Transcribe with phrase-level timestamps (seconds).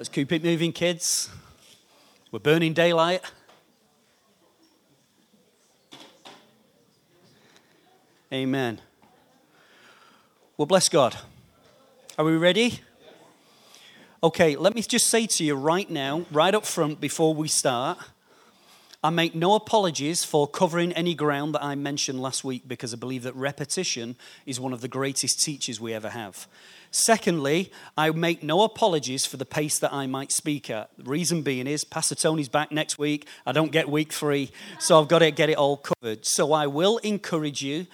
[0.00, 1.28] Let's keep it moving, kids.
[2.32, 3.20] We're burning daylight.
[8.32, 8.80] Amen.
[10.56, 11.18] Well, bless God.
[12.16, 12.80] Are we ready?
[14.22, 17.98] Okay, let me just say to you right now, right up front before we start,
[19.02, 22.98] I make no apologies for covering any ground that I mentioned last week because I
[22.98, 24.14] believe that repetition
[24.44, 26.46] is one of the greatest teachers we ever have.
[26.90, 30.90] Secondly, I make no apologies for the pace that I might speak at.
[30.98, 33.26] The reason being is Pastor Tony's back next week.
[33.46, 36.26] I don't get week three, so I've got to get it all covered.
[36.26, 37.86] So I will encourage you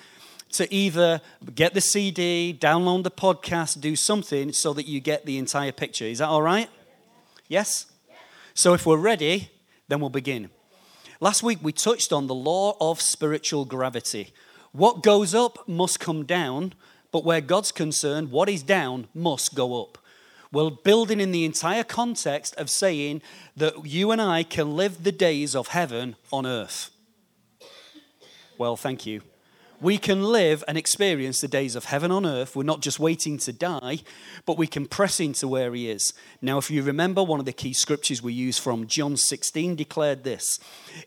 [0.52, 1.20] to either
[1.54, 6.06] get the CD, download the podcast, do something so that you get the entire picture.
[6.06, 6.68] Is that all right?
[7.46, 7.86] Yes?
[8.54, 9.50] So if we're ready,
[9.86, 10.50] then we'll begin.
[11.20, 14.32] Last week we touched on the law of spiritual gravity.
[14.72, 16.74] What goes up must come down,
[17.10, 19.98] but where God's concerned, what is down must go up.
[20.52, 23.22] We're building in the entire context of saying
[23.56, 26.90] that you and I can live the days of heaven on earth.
[28.58, 29.22] Well, thank you
[29.80, 32.56] we can live and experience the days of heaven on earth.
[32.56, 34.00] We're not just waiting to die,
[34.44, 36.14] but we can press into where He is.
[36.40, 40.24] Now, if you remember, one of the key scriptures we use from John 16 declared
[40.24, 40.58] this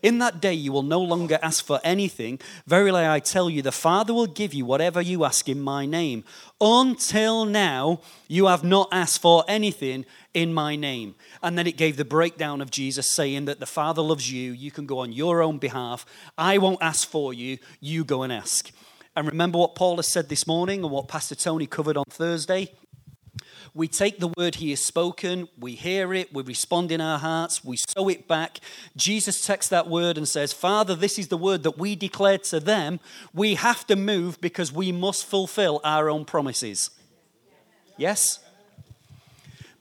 [0.02, 2.38] In that day you will no longer ask for anything.
[2.66, 6.24] Verily, I tell you, the Father will give you whatever you ask in my name.
[6.60, 10.04] Until now, you have not asked for anything
[10.34, 11.14] in my name.
[11.42, 14.52] And then it gave the breakdown of Jesus saying that the Father loves you.
[14.52, 16.06] You can go on your own behalf.
[16.38, 17.58] I won't ask for you.
[17.80, 18.70] You go and ask.
[19.16, 22.72] And remember what Paul has said this morning and what Pastor Tony covered on Thursday?
[23.74, 27.64] We take the word he has spoken, we hear it, we respond in our hearts,
[27.64, 28.58] we sow it back.
[28.96, 32.58] Jesus takes that word and says, Father, this is the word that we declared to
[32.58, 32.98] them.
[33.32, 36.90] We have to move because we must fulfill our own promises.
[37.96, 38.40] Yes?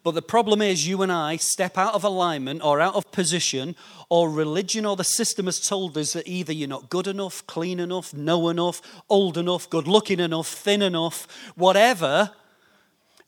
[0.04, 3.76] But the problem is, you and I step out of alignment or out of position,
[4.10, 7.80] or religion or the system has told us that either you're not good enough, clean
[7.80, 12.32] enough, know enough, old enough, good looking enough, thin enough, whatever,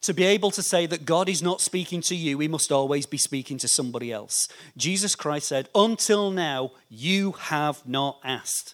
[0.01, 3.05] to be able to say that God is not speaking to you, he must always
[3.05, 4.47] be speaking to somebody else.
[4.75, 8.73] Jesus Christ said, Until now, you have not asked.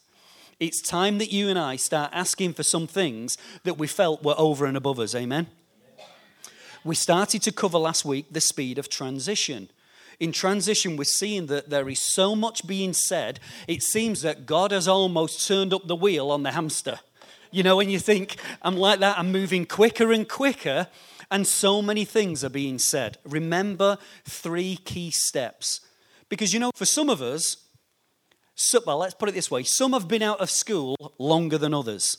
[0.59, 4.35] It's time that you and I start asking for some things that we felt were
[4.37, 5.13] over and above us.
[5.13, 5.47] Amen?
[6.87, 9.69] We started to cover last week the speed of transition.
[10.21, 14.71] In transition, we're seeing that there is so much being said, it seems that God
[14.71, 17.01] has almost turned up the wheel on the hamster.
[17.51, 20.87] You know, when you think, I'm like that, I'm moving quicker and quicker,
[21.29, 23.17] and so many things are being said.
[23.25, 25.81] Remember three key steps.
[26.29, 27.57] Because, you know, for some of us,
[28.55, 31.73] so, well, let's put it this way some have been out of school longer than
[31.73, 32.17] others.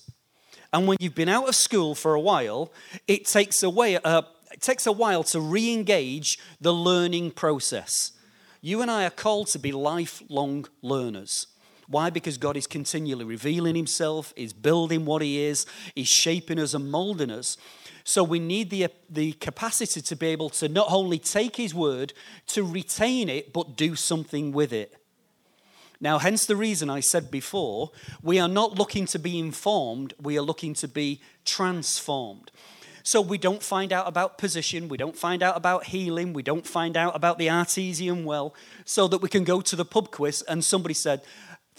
[0.72, 2.70] And when you've been out of school for a while,
[3.06, 4.22] it takes away, uh,
[4.53, 8.12] it takes a while to re engage the learning process.
[8.60, 11.47] You and I are called to be lifelong learners.
[11.86, 12.10] Why?
[12.10, 15.64] Because God is continually revealing Himself, is building what He is,
[15.97, 17.56] is shaping us and molding us.
[18.04, 22.12] So we need the, the capacity to be able to not only take His word,
[22.48, 24.94] to retain it, but do something with it.
[26.00, 27.91] Now, hence the reason I said before,
[28.22, 32.50] we are not looking to be informed, we are looking to be transformed.
[33.08, 36.66] So we don't find out about position, we don't find out about healing, we don't
[36.66, 38.54] find out about the artesian well,
[38.84, 41.22] so that we can go to the pub quiz and somebody said,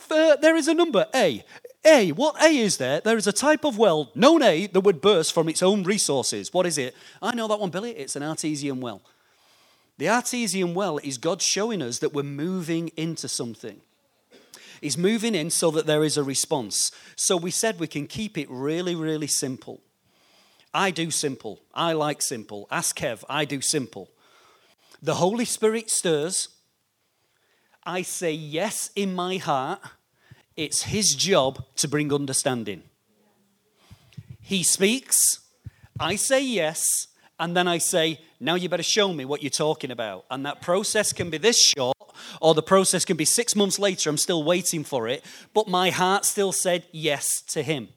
[0.07, 1.45] There is a number, A.
[1.85, 2.99] A, what A is there?
[2.99, 6.51] There is a type of well, known A, that would burst from its own resources.
[6.51, 6.95] What is it?
[7.21, 7.91] I know that one, Billy.
[7.91, 9.03] It's an artesian well.
[9.99, 13.81] The artesian well is God showing us that we're moving into something.
[14.81, 16.91] He's moving in so that there is a response.
[17.15, 19.81] So we said we can keep it really, really simple.
[20.73, 21.61] I do simple.
[21.73, 22.67] I like simple.
[22.69, 24.09] Ask Kev, I do simple.
[25.01, 26.49] The Holy Spirit stirs.
[27.83, 29.79] I say yes in my heart.
[30.55, 32.83] It's his job to bring understanding.
[34.41, 35.39] He speaks.
[35.99, 37.07] I say yes.
[37.39, 40.25] And then I say, now you better show me what you're talking about.
[40.29, 41.95] And that process can be this short,
[42.41, 44.09] or the process can be six months later.
[44.09, 45.23] I'm still waiting for it.
[45.53, 47.87] But my heart still said yes to him.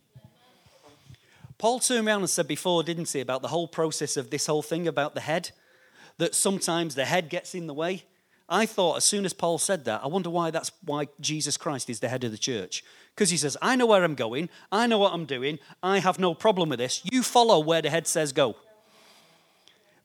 [1.62, 4.62] Paul turned around and said before, didn't he, about the whole process of this whole
[4.62, 5.52] thing about the head,
[6.18, 8.02] that sometimes the head gets in the way.
[8.48, 11.88] I thought as soon as Paul said that, I wonder why that's why Jesus Christ
[11.88, 12.82] is the head of the church.
[13.14, 16.18] Because he says, I know where I'm going, I know what I'm doing, I have
[16.18, 17.00] no problem with this.
[17.04, 18.56] You follow where the head says go.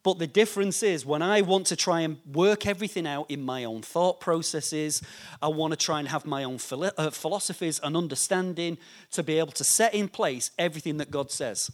[0.08, 3.66] But the difference is when I want to try and work everything out in my
[3.66, 5.04] own thought processes,
[5.42, 8.78] I want to try and have my own uh, philosophies and understanding
[9.12, 11.70] to be able to set in place everything that God says.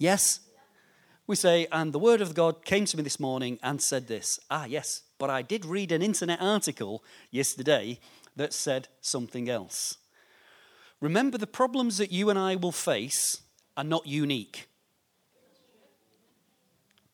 [0.00, 0.40] Yes?
[1.28, 4.40] we say, and the word of God came to me this morning and said this.
[4.50, 8.00] Ah, yes, but I did read an internet article yesterday
[8.34, 9.98] that said something else.
[11.00, 13.42] Remember, the problems that you and I will face
[13.76, 14.67] are not unique.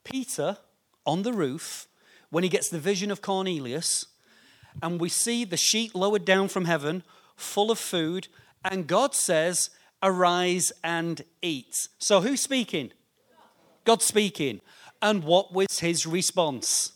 [0.05, 0.59] Peter
[1.06, 1.87] on the roof,
[2.31, 4.06] when he gets the vision of Cornelius,
[4.83, 7.03] and we see the sheet lowered down from heaven,
[7.37, 8.29] full of food,
[8.65, 9.71] and God says,
[10.03, 11.89] Arise and eat.
[11.99, 12.93] So who's speaking?
[13.85, 14.61] God speaking.
[15.01, 16.93] And what was his response?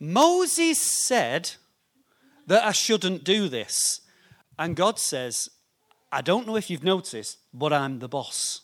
[0.00, 1.52] Moses said
[2.46, 4.00] that I shouldn't do this.
[4.58, 5.50] And God says,
[6.12, 8.63] I don't know if you've noticed, but I'm the boss.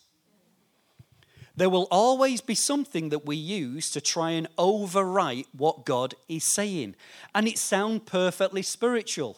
[1.61, 6.43] There will always be something that we use to try and overwrite what God is
[6.43, 6.95] saying.
[7.35, 9.37] And it sounds perfectly spiritual.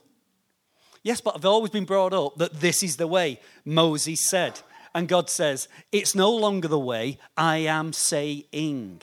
[1.03, 4.61] Yes, but I've always been brought up that this is the way Moses said.
[4.95, 9.01] And God says, It's no longer the way I am saying.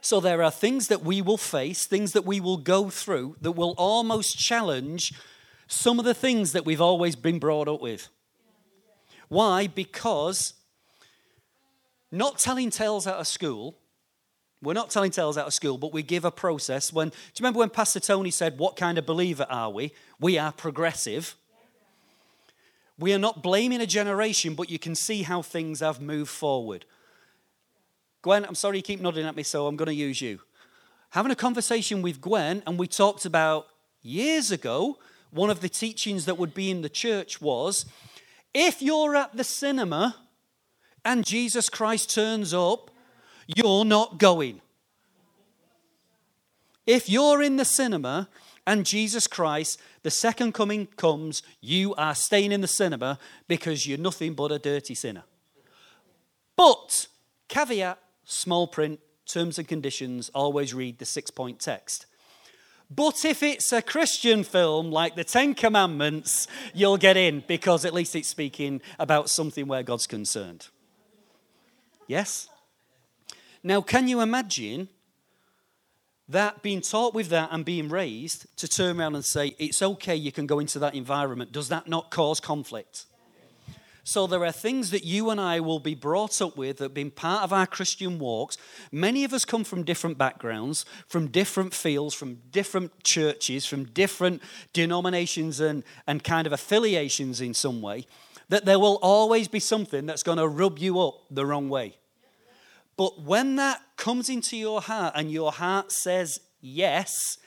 [0.00, 3.52] So there are things that we will face, things that we will go through that
[3.52, 5.12] will almost challenge
[5.66, 8.08] some of the things that we've always been brought up with.
[9.28, 9.66] Why?
[9.66, 10.54] Because
[12.10, 13.76] not telling tales out of school,
[14.62, 16.92] we're not telling tales out of school, but we give a process.
[16.92, 19.92] When, do you remember when Pastor Tony said, What kind of believer are we?
[20.18, 21.36] We are progressive.
[22.98, 26.84] We are not blaming a generation, but you can see how things have moved forward.
[28.22, 30.40] Gwen, I'm sorry you keep nodding at me, so I'm going to use you.
[31.10, 33.68] Having a conversation with Gwen, and we talked about
[34.02, 34.98] years ago
[35.30, 37.84] one of the teachings that would be in the church was
[38.54, 40.16] if you're at the cinema
[41.04, 42.90] and Jesus Christ turns up,
[43.46, 44.60] you're not going.
[46.86, 48.28] If you're in the cinema
[48.66, 53.98] and Jesus Christ, the second coming comes, you are staying in the cinema because you're
[53.98, 55.24] nothing but a dirty sinner.
[56.56, 57.06] But,
[57.48, 62.06] caveat, small print, terms and conditions, always read the six point text.
[62.90, 67.92] But if it's a Christian film like the Ten Commandments, you'll get in because at
[67.92, 70.68] least it's speaking about something where God's concerned.
[72.08, 72.48] Yes?
[73.62, 74.88] Now, can you imagine
[76.28, 80.16] that being taught with that and being raised to turn around and say, it's okay,
[80.16, 81.52] you can go into that environment?
[81.52, 83.04] Does that not cause conflict?
[84.04, 86.94] So there are things that you and I will be brought up with that have
[86.94, 88.56] been part of our Christian walks.
[88.90, 94.40] Many of us come from different backgrounds, from different fields, from different churches, from different
[94.72, 98.06] denominations and, and kind of affiliations in some way,
[98.48, 101.96] that there will always be something that's going to rub you up the wrong way.
[102.96, 107.38] But when that comes into your heart and your heart says yes,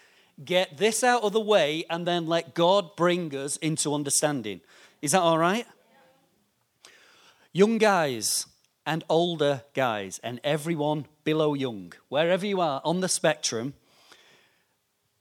[0.44, 4.62] get this out of the way and then let God bring us into understanding.
[5.02, 5.68] Is that all right?
[7.52, 8.46] Young guys
[8.86, 13.74] and older guys, and everyone below young, wherever you are on the spectrum,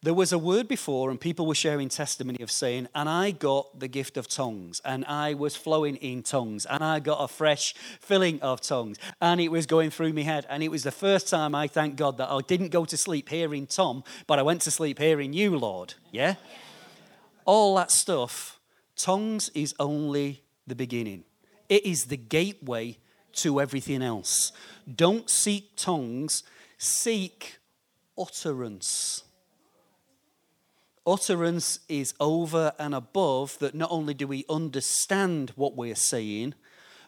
[0.02, 3.78] there was a word before, and people were sharing testimony of saying, and I got
[3.78, 7.74] the gift of tongues, and I was flowing in tongues, and I got a fresh
[8.00, 10.46] filling of tongues, and it was going through my head.
[10.48, 13.28] And it was the first time I thank God that I didn't go to sleep
[13.28, 15.92] hearing Tom, but I went to sleep hearing you, Lord.
[16.12, 16.36] Yeah?
[17.44, 18.58] All that stuff,
[18.96, 21.24] tongues is only the beginning.
[21.68, 22.96] It is the gateway
[23.32, 24.52] to everything else.
[24.92, 26.42] Don't seek tongues,
[26.78, 27.58] seek
[28.16, 29.24] utterance.
[31.06, 36.54] Utterance is over and above that not only do we understand what we're saying,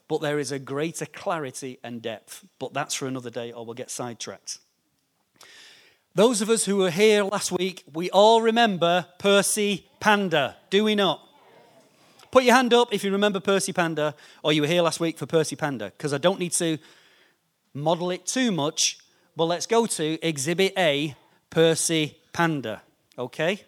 [0.08, 2.44] but there is a greater clarity and depth.
[2.58, 4.58] But that's for another day, or we'll get sidetracked.
[6.14, 10.94] Those of us who were here last week, we all remember Percy Panda, do we
[10.94, 11.26] not?
[12.30, 15.18] Put your hand up if you remember Percy Panda or you were here last week
[15.18, 16.78] for Percy Panda, because I don't need to
[17.72, 18.98] model it too much,
[19.36, 21.14] but let's go to Exhibit A,
[21.50, 22.82] Percy Panda.
[23.18, 23.62] Okay?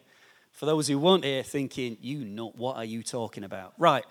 [0.64, 3.74] For those who weren't here thinking, you know, what are you talking about?
[3.76, 4.02] Right.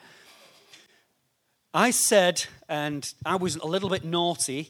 [1.74, 4.70] I said, and I was a little bit naughty,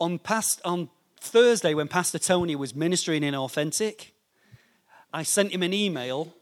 [0.00, 0.88] on, past, on
[1.20, 4.14] Thursday when Pastor Tony was ministering in Authentic,
[5.12, 6.32] I sent him an email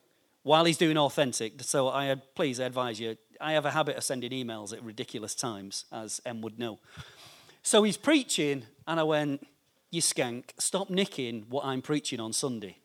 [0.45, 1.65] while he's doing authentic.
[1.65, 5.85] So I please advise you, I have a habit of sending emails at ridiculous times,
[5.91, 6.79] as Em would know.
[7.65, 9.45] So he's preaching, and I went,
[9.91, 12.77] You skank, stop nicking what I'm preaching on Sunday.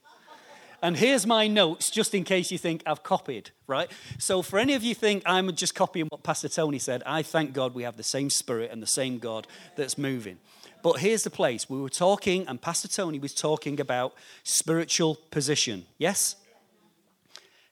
[0.82, 3.90] And here's my notes, just in case you think I've copied, right?
[4.20, 7.54] So, for any of you think I'm just copying what Pastor Tony said, I thank
[7.54, 10.38] God we have the same spirit and the same God that's moving.
[10.84, 14.14] But here's the place we were talking, and Pastor Tony was talking about
[14.44, 15.86] spiritual position.
[15.98, 16.36] Yes?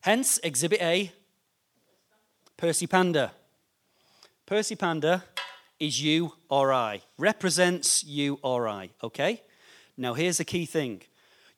[0.02, 1.12] Hence, Exhibit A,
[2.58, 3.32] Percy Panda.
[4.46, 5.24] Percy Panda
[5.80, 9.42] is you or I, represents you or I, okay?
[9.96, 11.04] Now, here's the key thing.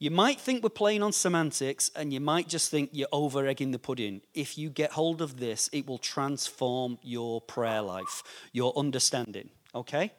[0.06, 3.72] You might think we're playing on semantics, and you might just think you're over egging
[3.72, 4.22] the pudding.
[4.36, 8.22] If you get hold of this, it will transform your prayer life,
[8.52, 10.12] your understanding, okay?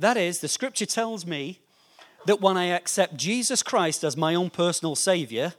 [0.00, 1.60] That is, the scripture tells me
[2.26, 5.54] that when I accept Jesus Christ as my own personal Savior,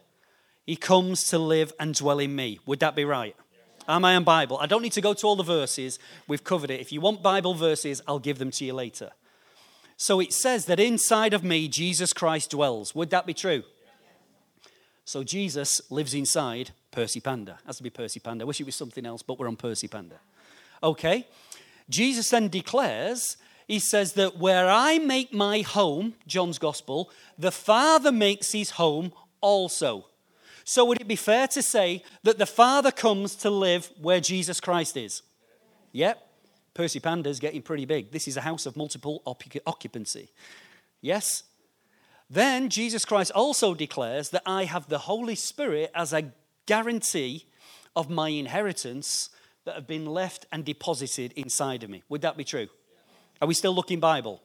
[0.66, 2.60] He comes to live and dwell in me.
[2.66, 3.38] Would that be right?
[3.88, 4.58] Am I on Bible?
[4.60, 5.98] I don't need to go to all the verses.
[6.28, 6.82] We've covered it.
[6.82, 9.12] If you want Bible verses, I'll give them to you later.
[9.98, 12.94] So it says that inside of me, Jesus Christ dwells.
[12.96, 13.64] Would that be true?
[15.06, 17.60] So Jesus lives inside Percy Panda.
[17.66, 18.44] Has to be Percy Panda.
[18.44, 20.16] I wish it was something else, but we're on Percy Panda.
[20.82, 21.28] Okay.
[21.90, 23.38] Jesus then declares,
[23.68, 29.14] he says that where I make my home, John's Gospel, the Father makes his home
[29.42, 30.08] also.
[30.64, 34.60] So, would it be fair to say that the Father comes to live where Jesus
[34.60, 35.22] Christ is?
[35.92, 36.28] Yep.
[36.76, 38.12] Percy Panda's getting pretty big.
[38.12, 39.24] This is a house of multiple
[39.66, 40.30] occupancy.
[41.02, 41.44] Yes?
[42.30, 46.32] Then Jesus Christ also declares that I have the Holy Spirit as a
[46.68, 47.48] guarantee
[47.96, 49.32] of my inheritance
[49.64, 52.04] that have been left and deposited inside of me.
[52.10, 52.68] Would that be true?
[53.42, 54.44] Are we still looking Bible?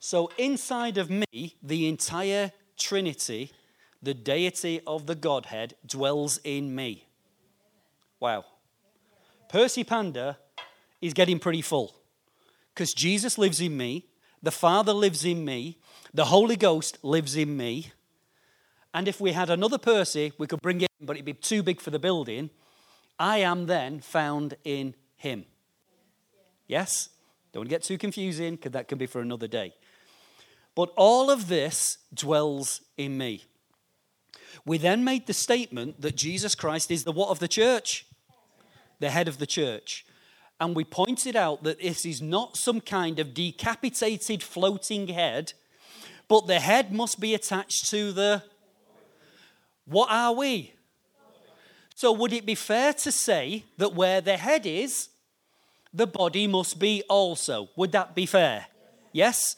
[0.00, 3.52] So inside of me, the entire Trinity
[4.02, 7.08] the deity of the Godhead dwells in me.
[8.20, 8.44] Wow.
[9.48, 10.38] Percy Panda
[11.06, 11.94] is getting pretty full
[12.74, 14.06] because Jesus lives in me,
[14.42, 15.78] the Father lives in me,
[16.12, 17.92] the Holy Ghost lives in me.
[18.92, 21.62] And if we had another Percy, we could bring it in, but it'd be too
[21.62, 22.50] big for the building.
[23.18, 25.44] I am then found in him.
[26.66, 27.10] Yes?
[27.52, 29.74] Don't get too confusing because that can be for another day.
[30.74, 33.44] But all of this dwells in me.
[34.64, 38.06] We then made the statement that Jesus Christ is the what of the church?
[39.00, 40.05] The head of the church.
[40.58, 45.52] And we pointed out that this is not some kind of decapitated floating head,
[46.28, 48.42] but the head must be attached to the.
[49.84, 50.72] What are we?
[51.94, 55.08] So, would it be fair to say that where the head is,
[55.92, 57.68] the body must be also?
[57.76, 58.66] Would that be fair?
[59.12, 59.56] Yes?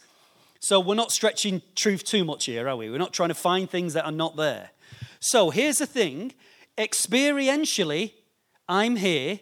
[0.59, 2.89] So, we're not stretching truth too much here, are we?
[2.89, 4.71] We're not trying to find things that are not there.
[5.19, 6.33] So here's the thing
[6.77, 8.13] experientially,
[8.67, 9.39] I'm here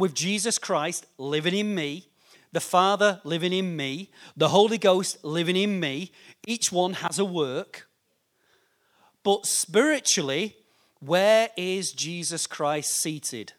[0.00, 2.08] with Jesus Christ living in me,
[2.52, 6.10] the Father living in me, the Holy Ghost living in me.
[6.46, 7.86] Each one has a work.
[9.22, 10.56] But spiritually,
[10.98, 13.52] where is Jesus Christ seated?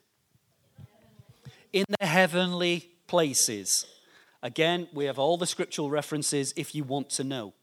[1.72, 3.86] In the heavenly places.
[4.44, 7.54] Again, we have all the scriptural references if you want to know.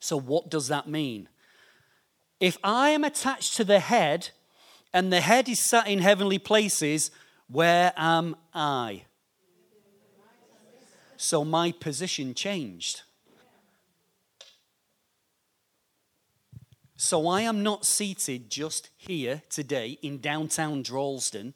[0.00, 1.28] So, what does that mean?
[2.40, 4.30] If I am attached to the head
[4.92, 7.10] and the head is sat in heavenly places,
[7.48, 9.02] where am I?
[11.16, 13.02] So my position changed.
[16.96, 21.54] So I am not seated just here today in downtown Droylsden.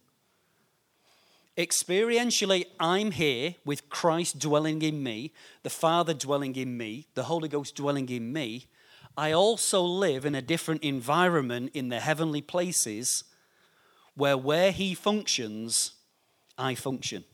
[1.58, 5.32] Experientially, I'm here with Christ dwelling in me,
[5.62, 8.66] the Father dwelling in me, the Holy Ghost dwelling in me.
[9.16, 13.25] I also live in a different environment in the heavenly places
[14.14, 15.92] where where he functions,
[16.59, 17.25] I function.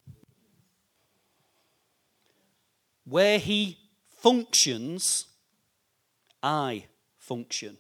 [3.04, 5.26] Where he functions,
[6.42, 6.84] I
[7.18, 7.78] function.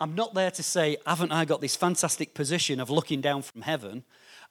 [0.00, 3.62] I'm not there to say, haven't I got this fantastic position of looking down from
[3.62, 4.04] heaven?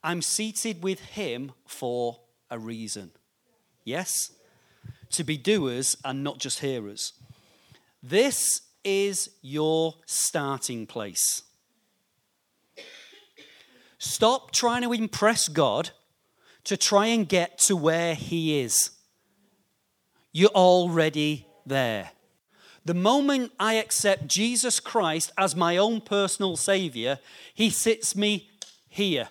[0.04, 3.12] I'm seated with him for a reason.
[3.84, 4.32] Yes?
[5.14, 7.14] to be doers and not just hearers.
[8.02, 11.44] This is your starting place.
[14.04, 15.92] Stop trying to impress God
[16.66, 18.92] to try and get to where He is.
[20.34, 22.12] You're already there.
[22.84, 27.20] The moment I accept Jesus Christ as my own personal Savior,
[27.54, 28.50] He sits me
[28.90, 29.30] here.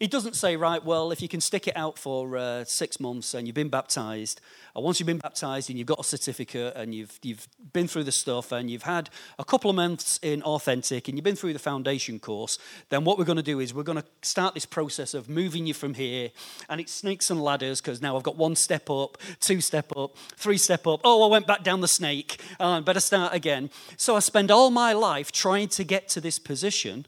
[0.00, 3.34] He doesn't say, right, well, if you can stick it out for uh, six months
[3.34, 4.40] and you've been baptized,
[4.76, 8.04] or once you've been baptized and you've got a certificate and you've, you've been through
[8.04, 11.52] the stuff and you've had a couple of months in authentic and you've been through
[11.52, 14.66] the foundation course, then what we're going to do is we're going to start this
[14.66, 16.30] process of moving you from here.
[16.68, 20.16] And it's snakes and ladders because now I've got one step up, two step up,
[20.36, 21.00] three step up.
[21.02, 22.40] Oh, I went back down the snake.
[22.60, 23.68] Oh, I better start again.
[23.96, 27.06] So I spend all my life trying to get to this position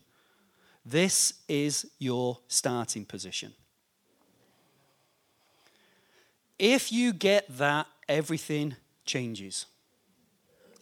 [0.84, 3.52] this is your starting position.
[6.58, 9.66] If you get that, everything changes.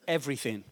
[0.06, 0.64] Everything.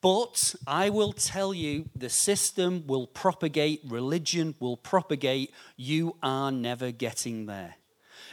[0.00, 5.52] But I will tell you the system will propagate, religion will propagate.
[5.76, 7.74] You are never getting there.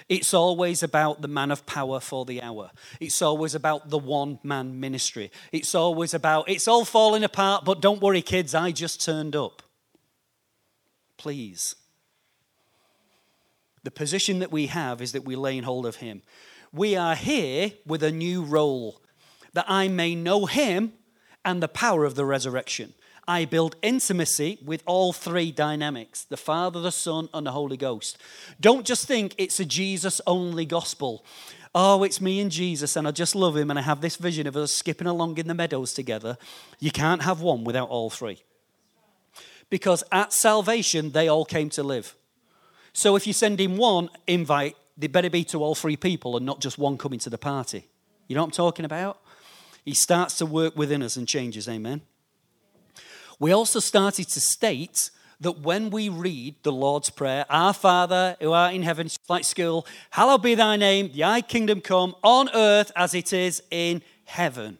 [0.08, 2.72] It's always about the man of power for the hour.
[3.02, 5.32] It's always about the one man ministry.
[5.52, 9.64] It's always about, it's all falling apart, but don't worry, kids, I just turned up.
[11.18, 11.76] Please.
[13.84, 16.22] The position that we have is that we lay in hold of Him.
[16.74, 19.02] We are here with a new role
[19.54, 20.94] that I may know Him
[21.44, 22.94] and the power of the resurrection.
[23.28, 28.18] I build intimacy with all three dynamics the Father, the Son, and the Holy Ghost.
[28.60, 31.26] Don't just think it's a Jesus only gospel.
[31.76, 34.48] Oh, it's me and Jesus, and I just love him, and I have this vision
[34.48, 36.38] of us skipping along in the meadows together.
[36.80, 38.42] You can't have one without all three.
[39.70, 42.16] Because at salvation, they all came to live.
[42.94, 46.46] So if you send in one invite, they better be to all three people and
[46.46, 47.88] not just one coming to the party.
[48.28, 49.22] You know what I'm talking about?
[49.86, 52.02] He starts to work within us and changes, amen?
[53.40, 58.52] We also started to state that when we read the Lord's Prayer, Our Father who
[58.52, 63.14] art in heaven, like school, hallowed be thy name, thy kingdom come on earth as
[63.14, 64.80] it is in heaven.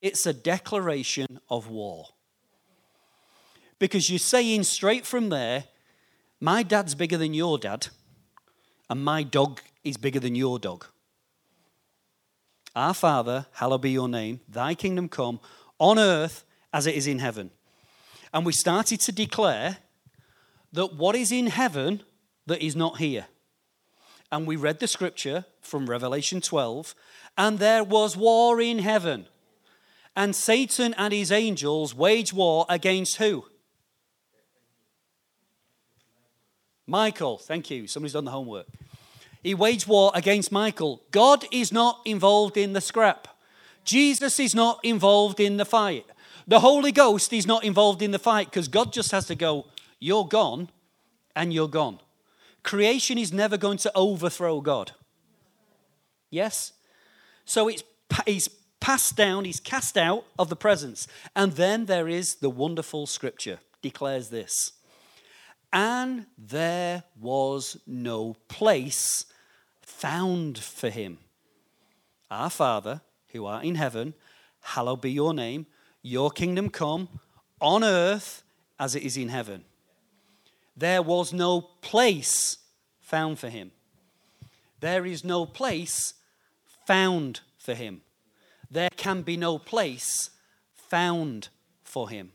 [0.00, 2.08] It's a declaration of war.
[3.82, 5.64] Because you're saying straight from there,
[6.38, 7.88] my dad's bigger than your dad,
[8.88, 10.86] and my dog is bigger than your dog.
[12.76, 15.40] Our Father, hallowed be your name, thy kingdom come
[15.80, 17.50] on earth as it is in heaven.
[18.32, 19.78] And we started to declare
[20.72, 22.04] that what is in heaven
[22.46, 23.26] that is not here.
[24.30, 26.94] And we read the scripture from Revelation 12,
[27.36, 29.26] and there was war in heaven.
[30.14, 33.46] And Satan and his angels wage war against who?
[36.86, 37.86] Michael, thank you.
[37.86, 38.66] Somebody's done the homework.
[39.42, 41.02] He waged war against Michael.
[41.10, 43.28] God is not involved in the scrap.
[43.84, 46.06] Jesus is not involved in the fight.
[46.46, 49.66] The Holy Ghost is not involved in the fight because God just has to go,
[49.98, 50.68] You're gone,
[51.34, 51.98] and you're gone.
[52.62, 54.92] Creation is never going to overthrow God.
[56.30, 56.72] Yes?
[57.44, 57.82] So it's,
[58.26, 58.48] he's
[58.80, 61.08] passed down, he's cast out of the presence.
[61.34, 64.72] And then there is the wonderful scripture declares this.
[65.72, 69.24] And there was no place
[69.80, 71.18] found for him.
[72.30, 74.14] Our Father, who art in heaven,
[74.60, 75.66] hallowed be your name.
[76.02, 77.08] Your kingdom come
[77.60, 78.42] on earth
[78.78, 79.64] as it is in heaven.
[80.76, 82.58] There was no place
[83.00, 83.70] found for him.
[84.80, 86.14] There is no place
[86.86, 88.02] found for him.
[88.70, 90.30] There can be no place
[90.74, 91.48] found
[91.84, 92.32] for him.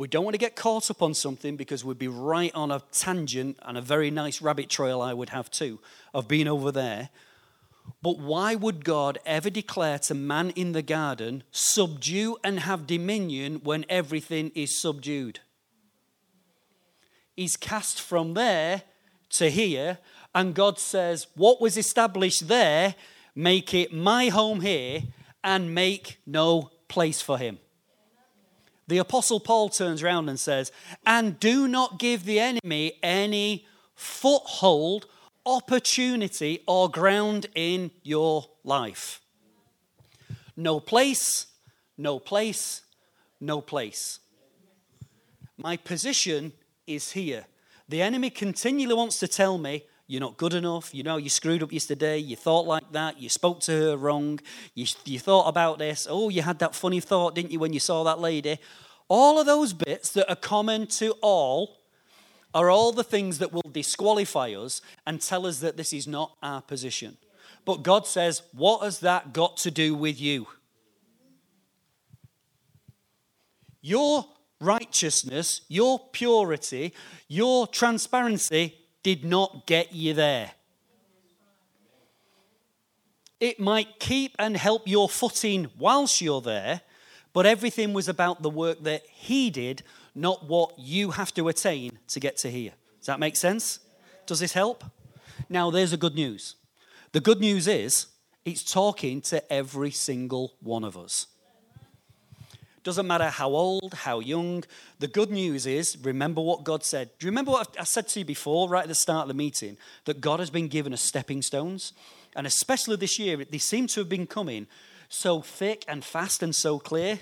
[0.00, 2.80] We don't want to get caught up on something because we'd be right on a
[2.90, 5.78] tangent and a very nice rabbit trail, I would have too,
[6.14, 7.10] of being over there.
[8.00, 13.60] But why would God ever declare to man in the garden, subdue and have dominion
[13.62, 15.40] when everything is subdued?
[17.36, 18.84] He's cast from there
[19.32, 19.98] to here,
[20.34, 22.94] and God says, What was established there,
[23.34, 25.02] make it my home here,
[25.44, 27.58] and make no place for him.
[28.90, 30.72] The Apostle Paul turns around and says,
[31.06, 35.06] And do not give the enemy any foothold
[35.46, 39.20] opportunity or ground in your life.
[40.56, 41.46] No place,
[41.96, 42.82] no place,
[43.40, 44.18] no place.
[45.56, 46.52] My position
[46.84, 47.46] is here.
[47.88, 50.92] The enemy continually wants to tell me, you're not good enough.
[50.92, 52.18] You know, you screwed up yesterday.
[52.18, 53.22] You thought like that.
[53.22, 54.40] You spoke to her wrong.
[54.74, 56.08] You, you thought about this.
[56.10, 58.58] Oh, you had that funny thought, didn't you, when you saw that lady?
[59.06, 61.78] All of those bits that are common to all
[62.52, 66.36] are all the things that will disqualify us and tell us that this is not
[66.42, 67.16] our position.
[67.64, 70.48] But God says, What has that got to do with you?
[73.80, 74.26] Your
[74.60, 76.94] righteousness, your purity,
[77.28, 80.52] your transparency did not get you there.
[83.38, 86.82] It might keep and help your footing whilst you're there,
[87.32, 89.82] but everything was about the work that He did
[90.14, 92.72] not what you have to attain to get to here.
[92.98, 93.80] Does that make sense?
[94.26, 94.84] Does this help?
[95.48, 96.56] Now, there's the good news.
[97.12, 98.06] The good news is
[98.44, 101.26] it's talking to every single one of us.
[102.82, 104.64] Doesn't matter how old, how young.
[104.98, 107.10] The good news is, remember what God said.
[107.18, 109.34] Do you remember what I said to you before, right at the start of the
[109.34, 109.76] meeting?
[110.06, 111.92] That God has been given us stepping stones.
[112.34, 114.66] And especially this year, they seem to have been coming
[115.08, 117.20] so thick and fast and so clear,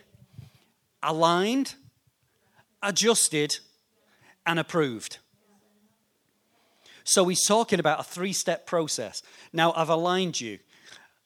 [1.03, 1.75] aligned
[2.83, 3.59] adjusted,
[4.47, 5.19] and approved.
[7.05, 9.23] So he's talking about a three step process.
[9.53, 10.59] Now, I've aligned you.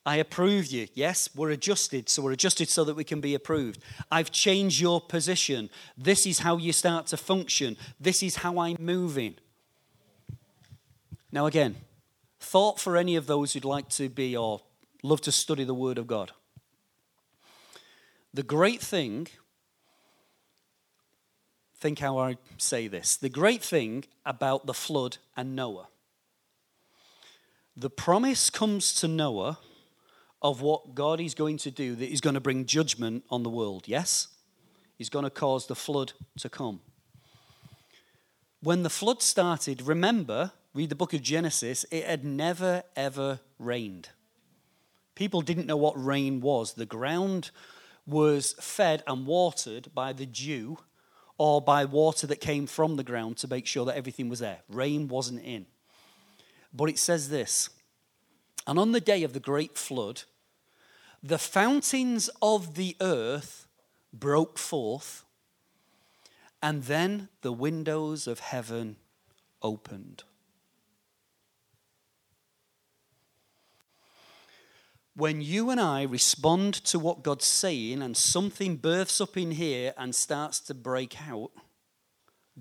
[0.05, 0.88] I approved you.
[0.95, 2.09] Yes, we're adjusted.
[2.09, 3.81] So we're adjusted so that we can be approved.
[4.11, 5.71] I've changed your position.
[5.97, 7.77] This is how you start to function.
[8.01, 9.37] This is how I'm moving.
[11.31, 11.77] Now, again,
[12.41, 14.61] thought for any of those who'd like to be or
[15.05, 16.33] love to study the Word of God.
[18.35, 19.29] The great thing,
[21.77, 25.88] think how I say this, the great thing about the flood and Noah.
[27.77, 29.59] The promise comes to Noah
[30.42, 33.50] of what God is going to do, that He's going to bring judgment on the
[33.50, 33.85] world.
[33.87, 34.28] Yes?
[34.98, 36.81] He's going to cause the flood to come.
[38.62, 44.11] When the flood started, remember, read the book of Genesis, it had never, ever rained.
[45.14, 46.74] People didn't know what rain was.
[46.74, 47.50] The ground
[48.07, 50.78] was fed and watered by the dew
[51.38, 54.59] or by water that came from the ground to make sure that everything was there.
[54.68, 55.66] Rain wasn't in.
[56.72, 57.70] But it says this
[58.66, 60.22] And on the day of the great flood,
[61.23, 63.67] the fountains of the earth
[64.13, 65.25] broke forth,
[66.61, 68.97] and then the windows of heaven
[69.63, 70.25] opened.
[75.15, 79.93] When you and I respond to what God's saying and something births up in here
[79.99, 81.51] and starts to break out,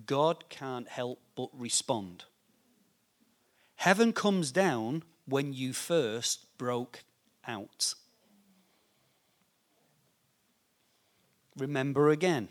[0.06, 2.26] God can't help but respond.
[3.76, 7.04] Heaven comes down when you first broke
[7.48, 7.94] out.
[11.58, 12.50] Remember again.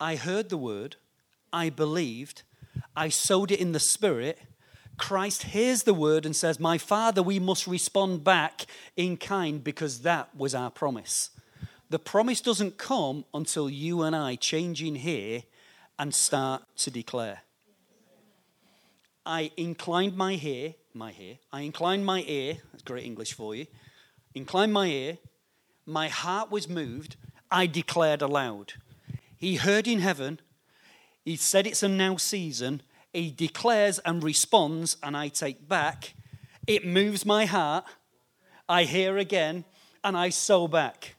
[0.00, 0.96] I heard the word,
[1.52, 2.42] I believed,
[2.96, 4.38] I sowed it in the spirit.
[4.98, 10.00] Christ hears the word and says, My Father, we must respond back in kind because
[10.00, 11.30] that was our promise.
[11.88, 15.42] The promise doesn't come until you and I change in here
[15.98, 17.42] and start to declare.
[19.24, 23.66] I inclined my ear, my ear, I inclined my ear, that's great English for you,
[24.34, 25.18] inclined my ear,
[25.86, 27.16] my heart was moved,
[27.52, 28.72] I declared aloud.
[29.36, 30.40] He heard in heaven,
[31.22, 32.80] he said it's a now season,
[33.12, 36.14] he declares and responds, and I take back.
[36.66, 37.84] It moves my heart,
[38.68, 39.66] I hear again,
[40.02, 41.16] and I sow back.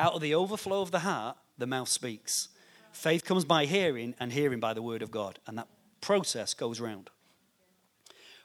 [0.00, 2.48] Out of the overflow of the heart, the mouth speaks.
[2.90, 5.68] Faith comes by hearing, and hearing by the word of God, and that
[6.00, 7.10] process goes round.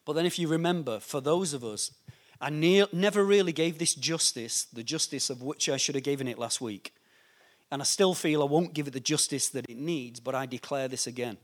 [0.04, 1.92] But then, if you remember, for those of us,
[2.42, 6.28] I ne- never really gave this justice, the justice of which I should have given
[6.28, 6.94] it last week.
[7.72, 10.46] And I still feel I won't give it the justice that it needs, but I
[10.46, 11.38] declare this again.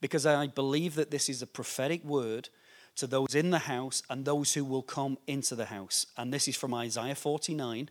[0.00, 2.48] Because I believe that this is a prophetic word
[2.96, 6.06] to those in the house and those who will come into the house.
[6.16, 7.90] And this is from Isaiah 49,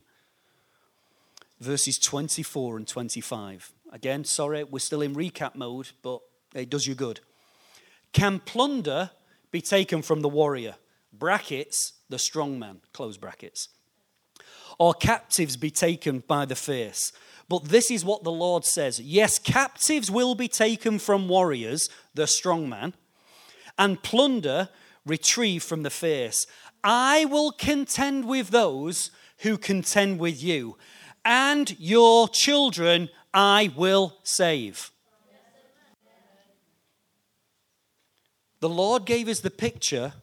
[1.59, 3.71] verses 24 and 25.
[3.91, 6.21] Again, sorry, we're still in recap mode, but
[6.53, 7.21] it does you good.
[8.11, 9.11] Can plunder
[9.51, 10.75] be taken from the warrior,
[11.11, 13.69] brackets, the strong man, close brackets.
[14.77, 17.11] Or captives be taken by the fierce.
[17.49, 22.27] But this is what the Lord says Yes, captives will be taken from warriors, the
[22.27, 22.93] strong man,
[23.77, 24.69] and plunder
[25.05, 26.45] retrieved from the fierce.
[26.83, 30.77] I will contend with those who contend with you,
[31.25, 34.91] and your children I will save.
[38.59, 40.13] The Lord gave us the picture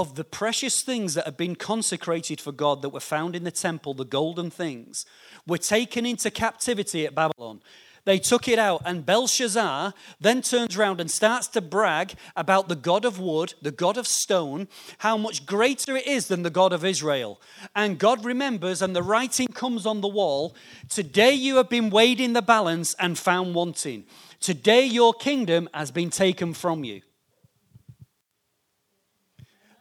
[0.00, 3.50] of the precious things that had been consecrated for God that were found in the
[3.50, 5.04] temple, the golden things,
[5.46, 7.60] were taken into captivity at Babylon.
[8.06, 12.74] They took it out, and Belshazzar then turns around and starts to brag about the
[12.74, 16.72] God of wood, the God of stone, how much greater it is than the God
[16.72, 17.40] of Israel.
[17.76, 20.56] And God remembers, and the writing comes on the wall
[20.88, 24.04] Today you have been weighed in the balance and found wanting.
[24.40, 27.02] Today your kingdom has been taken from you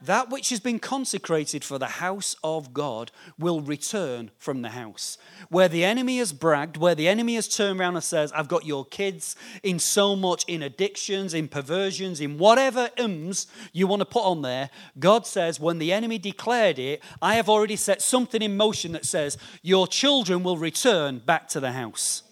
[0.02, 5.18] that which has been consecrated for the house of God will return from the house.
[5.50, 8.66] Where the enemy has bragged, where the enemy has turned around and says, I've got
[8.66, 14.06] your kids in so much, in addictions, in perversions, in whatever ums you want to
[14.06, 18.42] put on there, God says, when the enemy declared it, I have already set something
[18.42, 22.24] in motion that says, Your children will return back to the house.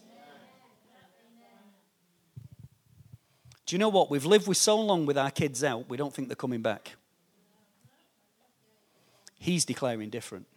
[3.66, 4.10] Do you know what?
[4.10, 6.96] We've lived with so long with our kids out, we don't think they're coming back.
[9.38, 10.48] He's declaring different.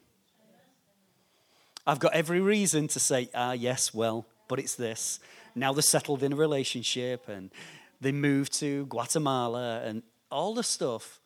[1.87, 5.19] I've got every reason to say, ah, yes, well, but it's this.
[5.55, 7.51] Now they're settled in a relationship and
[8.01, 11.21] they moved to Guatemala and all the stuff.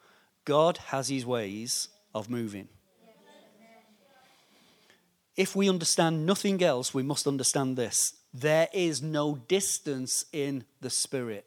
[0.44, 2.68] God has his ways of moving.
[5.36, 10.90] If we understand nothing else, we must understand this there is no distance in the
[10.90, 11.46] spirit.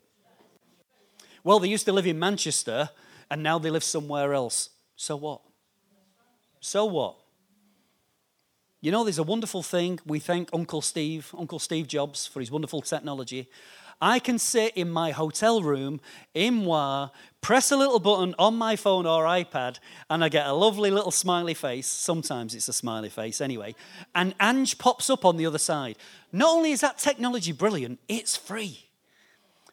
[1.44, 2.90] Well, they used to live in Manchester
[3.30, 4.70] and now they live somewhere else.
[4.96, 5.42] So what?
[6.68, 7.16] So what?
[8.82, 10.02] You know, there's a wonderful thing.
[10.06, 13.50] We thank Uncle Steve, Uncle Steve Jobs, for his wonderful technology.
[14.02, 16.02] I can sit in my hotel room
[16.34, 20.52] in Moir, press a little button on my phone or iPad, and I get a
[20.52, 21.88] lovely little smiley face.
[21.88, 23.74] Sometimes it's a smiley face anyway.
[24.14, 25.98] And Ange pops up on the other side.
[26.34, 28.87] Not only is that technology brilliant, it's free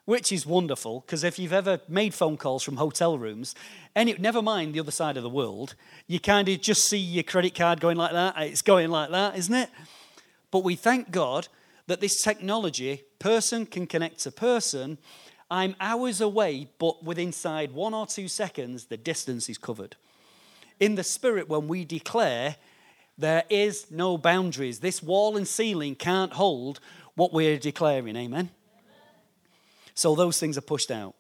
[0.05, 3.55] which is wonderful because if you've ever made phone calls from hotel rooms,
[3.95, 5.75] and never mind the other side of the world,
[6.07, 8.35] you kind of just see your credit card going like that.
[8.39, 9.71] It's going like that, isn't it?
[10.51, 11.49] But we thank God
[11.87, 14.99] that this technology, person can connect to person.
[15.51, 19.97] I'm hours away, but within inside one or two seconds, the distance is covered.
[20.81, 22.57] In the spirit, when we declare
[23.17, 26.81] there is no boundaries, this wall and ceiling can't hold
[27.15, 28.17] what we're declaring.
[28.17, 28.51] Amen.
[29.95, 31.15] So those things are pushed out.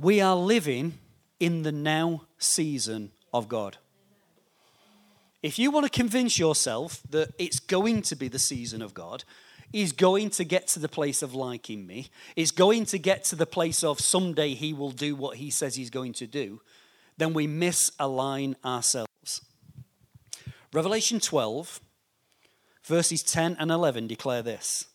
[0.00, 0.98] We are living
[1.38, 3.76] in the now season of God.
[5.42, 9.24] If you want to convince yourself that it's going to be the season of God,
[9.72, 13.36] He's going to get to the place of liking me, it's going to get to
[13.36, 16.60] the place of someday He will do what He says He's going to do,
[17.16, 19.08] then we misalign ourselves.
[20.72, 21.80] Revelation 12,
[22.84, 24.86] verses 10 and 11 declare this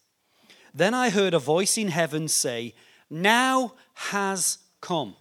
[0.77, 2.73] then I heard a voice in heaven say,
[3.09, 5.15] Now has come.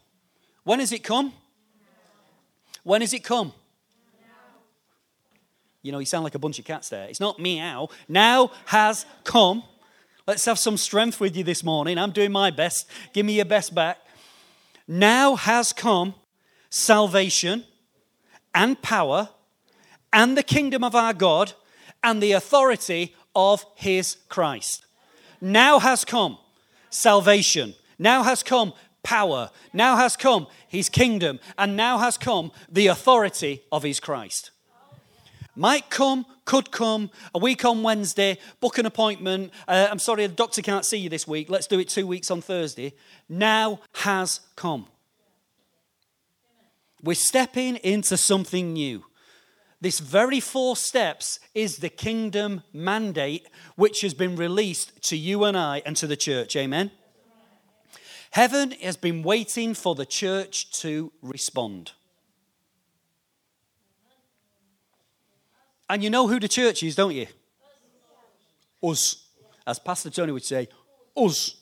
[0.64, 1.33] When has it come?
[2.83, 3.53] When has it come?
[5.83, 7.07] You know, you sound like a bunch of cats there.
[7.09, 7.88] It's not meow.
[8.09, 9.62] Now has come.
[10.27, 11.97] Let's have some strength with you this morning.
[11.97, 12.88] I'm doing my best.
[13.12, 13.99] Give me your best back.
[14.88, 16.14] Now has come
[16.71, 17.64] salvation
[18.53, 19.29] and power
[20.12, 21.53] and the kingdom of our God
[22.03, 24.86] and the authority of his Christ.
[25.47, 26.39] Now has come
[26.91, 27.75] salvation.
[28.01, 28.73] Now has come
[29.05, 29.51] power.
[29.73, 31.39] Now has come his kingdom.
[31.57, 34.51] And now has come the authority of his Christ.
[35.55, 39.53] Might come, could come, a week on Wednesday, book an appointment.
[39.69, 41.49] Uh, I'm sorry, the doctor can't see you this week.
[41.49, 42.93] Let's do it two weeks on Thursday.
[43.29, 44.87] Now has come.
[47.03, 49.05] We're stepping into something new.
[49.81, 55.57] This very four steps is the kingdom mandate which has been released to you and
[55.57, 56.57] I and to the church.
[56.57, 56.91] Amen.
[58.31, 61.93] Heaven has been waiting for the church to respond.
[65.89, 67.27] And you know who the church is, don't you?
[68.83, 69.25] Us.
[69.67, 70.69] As Pastor Tony would say,
[71.17, 71.57] us.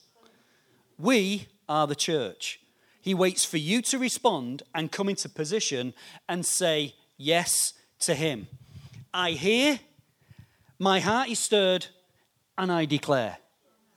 [0.97, 2.59] We are the church.
[3.01, 5.93] He waits for you to respond and come into position
[6.27, 7.73] and say, Yes,
[8.05, 8.47] to him.
[9.13, 9.79] I hear,
[10.79, 11.87] my heart is stirred,
[12.57, 13.37] and I declare.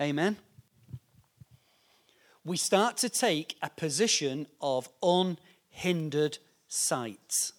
[0.01, 0.37] Amen.
[2.45, 7.53] We start to take a position of unhindered sight.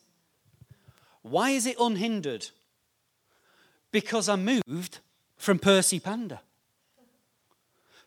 [1.22, 2.48] Why is it unhindered?
[3.92, 5.00] Because I moved
[5.38, 6.42] from Percy Panda.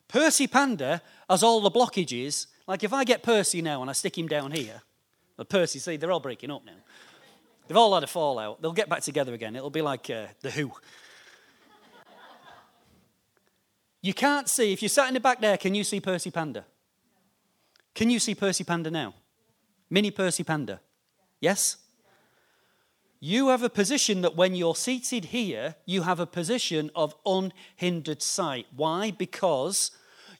[0.08, 2.46] Percy Panda has all the blockages.
[2.66, 4.82] Like if I get Percy now and I stick him down here,
[5.36, 6.72] the Percy, see, they're all breaking up now.
[7.66, 8.60] They've all had a fallout.
[8.60, 9.56] They'll get back together again.
[9.56, 10.72] It'll be like uh, The Who.
[14.00, 16.64] You can't see, if you're sat in the back there, can you see Percy Panda?
[17.94, 19.14] Can you see Percy Panda now?
[19.88, 20.80] Mini Percy Panda?
[21.40, 21.76] Yes?
[23.20, 28.22] You have a position that when you're seated here, you have a position of unhindered
[28.22, 28.66] sight.
[28.74, 29.12] Why?
[29.12, 29.92] Because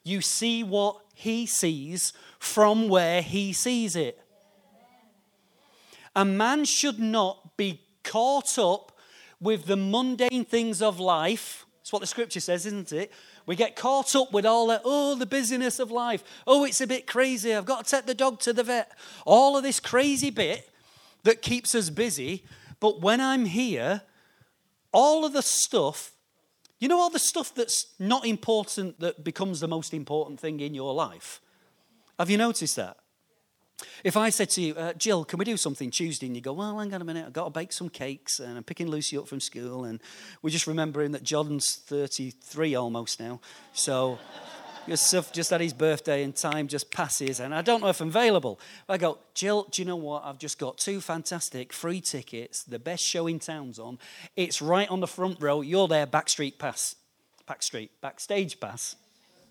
[0.03, 4.22] you see what he sees from where he sees it.
[6.15, 8.93] A man should not be caught up
[9.41, 11.67] with the mundane things of life.
[11.81, 13.11] That's what the scripture says, isn't it?
[13.45, 16.23] We get caught up with all that, oh, the busyness of life.
[16.47, 17.53] Oh, it's a bit crazy.
[17.55, 18.93] I've got to take the dog to the vet.
[19.27, 20.71] All of this crazy bit
[21.25, 22.45] that keeps us busy.
[22.79, 24.03] But when I'm here,
[24.93, 26.13] all of the stuff,
[26.79, 30.75] you know, all the stuff that's not important that becomes the most important thing in
[30.75, 31.41] your life.
[32.19, 32.99] Have you noticed that?
[34.05, 36.27] If I said to you, uh, Jill, can we do something Tuesday?
[36.27, 38.57] And you go, well, hang on a minute, I've got to bake some cakes and
[38.57, 39.85] I'm picking Lucy up from school.
[39.85, 40.01] And
[40.43, 43.41] we're just remembering that John's 33 almost now.
[43.73, 44.19] So
[44.87, 47.41] just had his birthday and time just passes.
[47.41, 48.59] And I don't know if I'm available.
[48.89, 50.25] I go, Jill, do you know what?
[50.25, 53.99] I've just got two fantastic free tickets, the best show in town's on.
[54.37, 55.61] It's right on the front row.
[55.61, 56.97] You're there, backstreet pass.
[57.49, 58.97] Backstreet, backstage pass.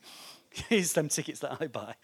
[0.70, 1.96] Here's them tickets that I buy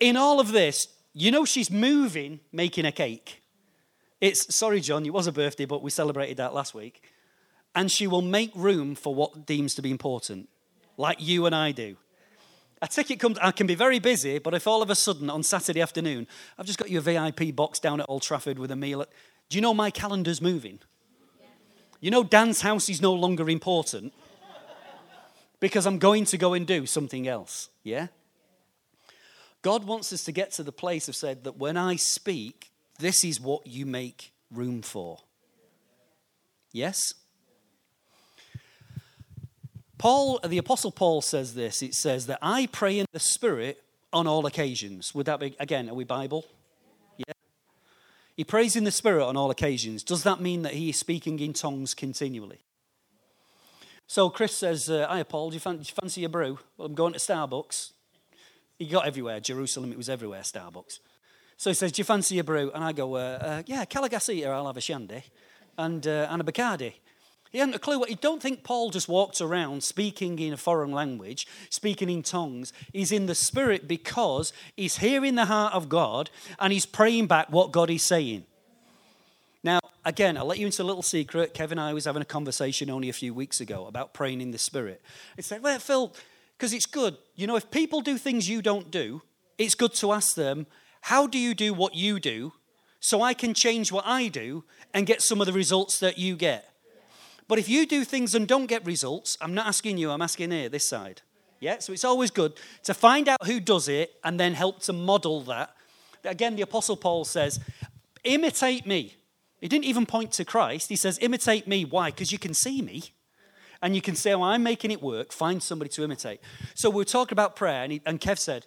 [0.00, 3.42] in all of this, you know she's moving, making a cake.
[4.20, 7.02] It's, sorry, John, it was a birthday, but we celebrated that last week.
[7.74, 10.48] And she will make room for what deems to be important,
[10.96, 11.96] like you and I do.
[12.82, 15.42] A ticket comes, I can be very busy, but if all of a sudden on
[15.42, 16.26] Saturday afternoon,
[16.58, 19.02] I've just got you a VIP box down at Old Trafford with a meal.
[19.02, 19.10] At,
[19.48, 20.80] do you know my calendar's moving?
[22.00, 24.14] You know Dan's house is no longer important
[25.60, 27.68] because I'm going to go and do something else.
[27.82, 28.06] Yeah?
[29.62, 33.24] God wants us to get to the place of said that when I speak, this
[33.24, 35.18] is what you make room for.
[36.72, 37.14] Yes?
[39.98, 41.82] Paul, the Apostle Paul says this.
[41.82, 45.14] It says that I pray in the Spirit on all occasions.
[45.14, 46.46] Would that be, again, are we Bible?
[47.18, 47.34] Yeah.
[48.34, 50.02] He prays in the Spirit on all occasions.
[50.02, 52.60] Does that mean that he is speaking in tongues continually?
[54.06, 56.58] So Chris says, uh, Hiya, Paul, do you, fancy, a brew?
[56.76, 57.92] Well, I'm going to Starbucks.
[58.80, 59.40] He got everywhere.
[59.40, 61.00] Jerusalem, it was everywhere, Starbucks.
[61.58, 62.70] So he says, Do you fancy a brew?
[62.74, 65.22] And I go, uh, uh, Yeah, Calagasita, I'll have a shandy.
[65.76, 66.94] And, uh, and a Bacardi.
[67.52, 68.08] He hadn't a clue what.
[68.08, 72.72] You don't think Paul just walked around speaking in a foreign language, speaking in tongues.
[72.90, 77.50] He's in the spirit because he's hearing the heart of God and he's praying back
[77.50, 78.46] what God is saying.
[79.62, 81.52] Now, again, I'll let you into a little secret.
[81.52, 84.52] Kevin and I was having a conversation only a few weeks ago about praying in
[84.52, 85.02] the spirit.
[85.36, 86.14] He said, Well, Phil,
[86.60, 87.16] because it's good.
[87.34, 89.22] You know, if people do things you don't do,
[89.56, 90.66] it's good to ask them,
[91.00, 92.52] How do you do what you do?
[93.00, 96.36] So I can change what I do and get some of the results that you
[96.36, 96.68] get.
[97.48, 100.50] But if you do things and don't get results, I'm not asking you, I'm asking
[100.50, 101.22] here, this side.
[101.60, 102.52] Yeah, so it's always good
[102.84, 105.74] to find out who does it and then help to model that.
[106.24, 107.58] Again, the Apostle Paul says,
[108.22, 109.16] imitate me.
[109.62, 110.90] He didn't even point to Christ.
[110.90, 111.86] He says, imitate me.
[111.86, 112.10] Why?
[112.10, 113.14] Because you can see me
[113.82, 115.32] and you can say, oh, I'm making it work.
[115.32, 116.40] Find somebody to imitate.
[116.74, 118.66] So we are talking about prayer, and, he, and Kev said,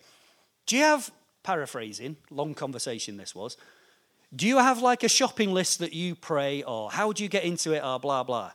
[0.65, 1.11] Do you have,
[1.43, 3.57] paraphrasing, long conversation this was,
[4.35, 7.43] do you have like a shopping list that you pray, or how do you get
[7.43, 8.51] into it, or blah, blah?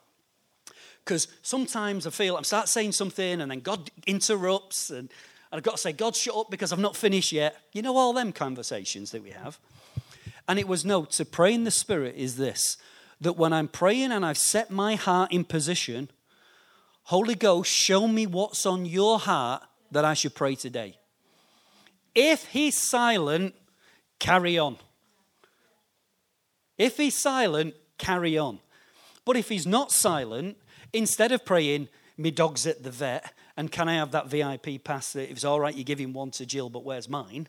[1.05, 5.09] Because sometimes I feel I start saying something and then God interrupts and,
[5.51, 7.57] and I've got to say, God, shut up because I've not finished yet.
[7.73, 9.59] You know, all them conversations that we have.
[10.47, 12.77] And it was no, to pray in the Spirit is this
[13.23, 16.11] that when I'm praying and I've set my heart in position,
[17.09, 20.97] Holy Ghost, show me what's on your heart that I should pray today.
[22.15, 23.55] If he's silent,
[24.19, 24.77] carry on.
[26.77, 28.61] If he's silent, carry on.
[29.25, 30.57] But if he's not silent,
[30.93, 35.15] Instead of praying, me dog's at the vet, and can I have that VIP pass?
[35.15, 37.49] If it's all right, you give him one to Jill, but where's mine?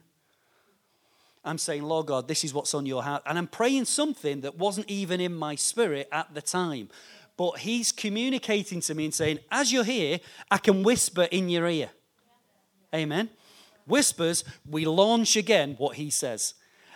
[1.46, 3.24] I'm saying, Lord God, this is what's on your heart.
[3.26, 6.90] And I'm praying something that wasn't even in my spirit at the time.
[7.40, 10.20] But He's communicating to me and saying, as you're here,
[10.52, 11.90] I can whisper in your ear.
[12.94, 13.30] Amen.
[13.88, 16.56] Whispers, we launch again what He says.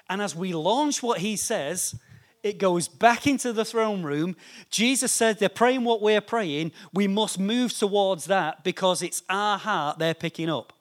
[0.10, 1.96] And as we launch what He says,
[2.44, 4.36] it goes back into the throne room.
[4.70, 6.74] Jesus said they're praying what we're praying.
[6.94, 10.74] We must move towards that because it's our heart they're picking up.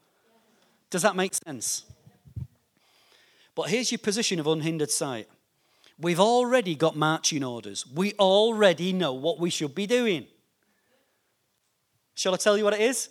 [0.91, 1.85] Does that make sense?
[3.55, 5.29] But here's your position of unhindered sight.
[6.03, 7.87] We've already got marching orders.
[7.87, 10.27] We already know what we should be doing.
[12.15, 13.09] Shall I tell you what it is?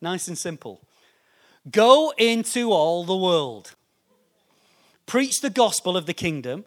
[0.00, 0.80] Nice and simple.
[1.70, 3.74] Go into all the world.
[5.04, 6.64] Preach the gospel of the kingdom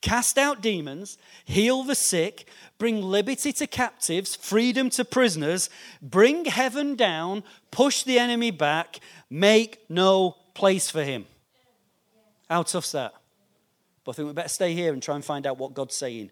[0.00, 2.46] cast out demons, heal the sick,
[2.78, 5.68] bring liberty to captives, freedom to prisoners,
[6.00, 11.26] bring heaven down, push the enemy back, make no place for him.
[12.48, 13.14] How tough's that?
[14.06, 16.30] But I think we better stay here and try and find out what God's saying.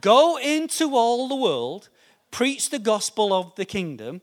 [0.00, 1.88] Go into all the world,
[2.30, 4.20] preach the gospel of the kingdom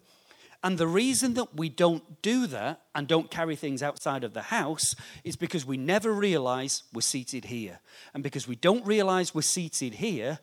[0.63, 4.43] and the reason that we don't do that and don't carry things outside of the
[4.43, 7.79] house is because we never realize we're seated here.
[8.13, 10.39] And because we don't realize we're seated here,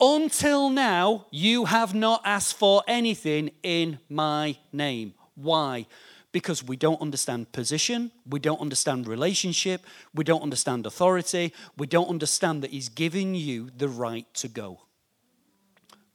[0.00, 5.14] until now, you have not asked for anything in my name.
[5.34, 5.86] Why?
[6.32, 12.08] Because we don't understand position, we don't understand relationship, we don't understand authority, we don't
[12.08, 14.80] understand that He's giving you the right to go.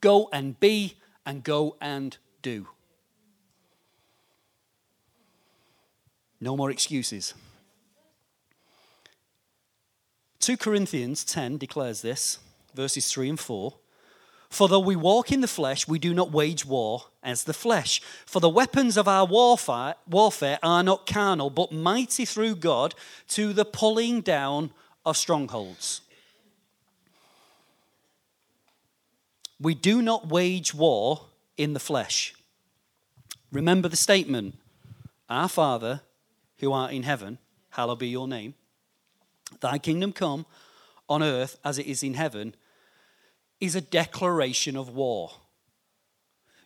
[0.02, 2.68] Go and be, and go and do.
[6.40, 7.34] No more excuses.
[10.40, 12.40] 2 Corinthians 10 declares this,
[12.74, 13.74] verses 3 and 4.
[14.50, 18.02] For though we walk in the flesh, we do not wage war as the flesh.
[18.26, 22.96] For the weapons of our warfare, warfare are not carnal, but mighty through God
[23.30, 24.72] to the pulling down
[25.06, 26.02] of strongholds.
[29.60, 31.22] We do not wage war
[31.58, 32.34] in the flesh.
[33.52, 34.56] Remember the statement
[35.30, 36.02] Our Father
[36.60, 37.38] who art in heaven,
[37.72, 38.54] hallowed be your name.
[39.60, 40.46] Thy kingdom come
[41.10, 42.56] on earth as it is in heaven,
[43.60, 45.32] is a declaration of war.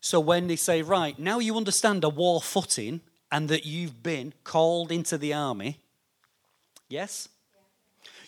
[0.01, 4.33] So when they say, right, now you understand a war footing and that you've been
[4.43, 5.77] called into the army,
[6.89, 7.29] yes?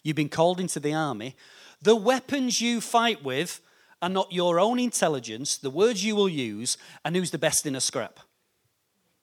[0.04, 1.36] You've been called into the army.
[1.82, 3.60] The weapons you fight with
[4.02, 7.76] are not your own intelligence, the words you will use, and who's the best in
[7.76, 8.20] a scrap.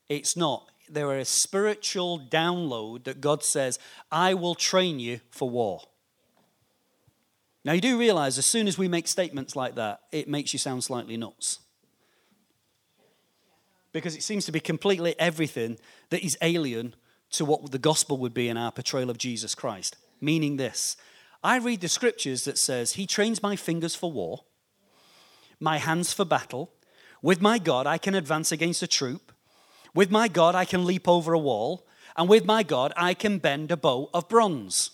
[0.09, 0.71] It's not.
[0.89, 3.79] There are a spiritual download that God says,
[4.11, 5.83] I will train you for war.
[7.65, 10.59] Now, you do realize as soon as we make statements like that, it makes you
[10.59, 11.59] sound slightly nuts.
[13.93, 15.79] Because it seems to be completely everything
[16.11, 16.95] that is alien
[17.33, 19.97] to what the gospel would be in our portrayal of Jesus Christ.
[20.21, 20.97] Meaning this
[21.43, 24.45] I read the scriptures that says, He trains my fingers for war,
[25.59, 26.73] my hands for battle.
[27.23, 29.33] With my God, I can advance against a troop.
[29.95, 31.87] With my God, I can leap over a wall.
[32.17, 34.93] And with my God, I can bend a bow of bronze.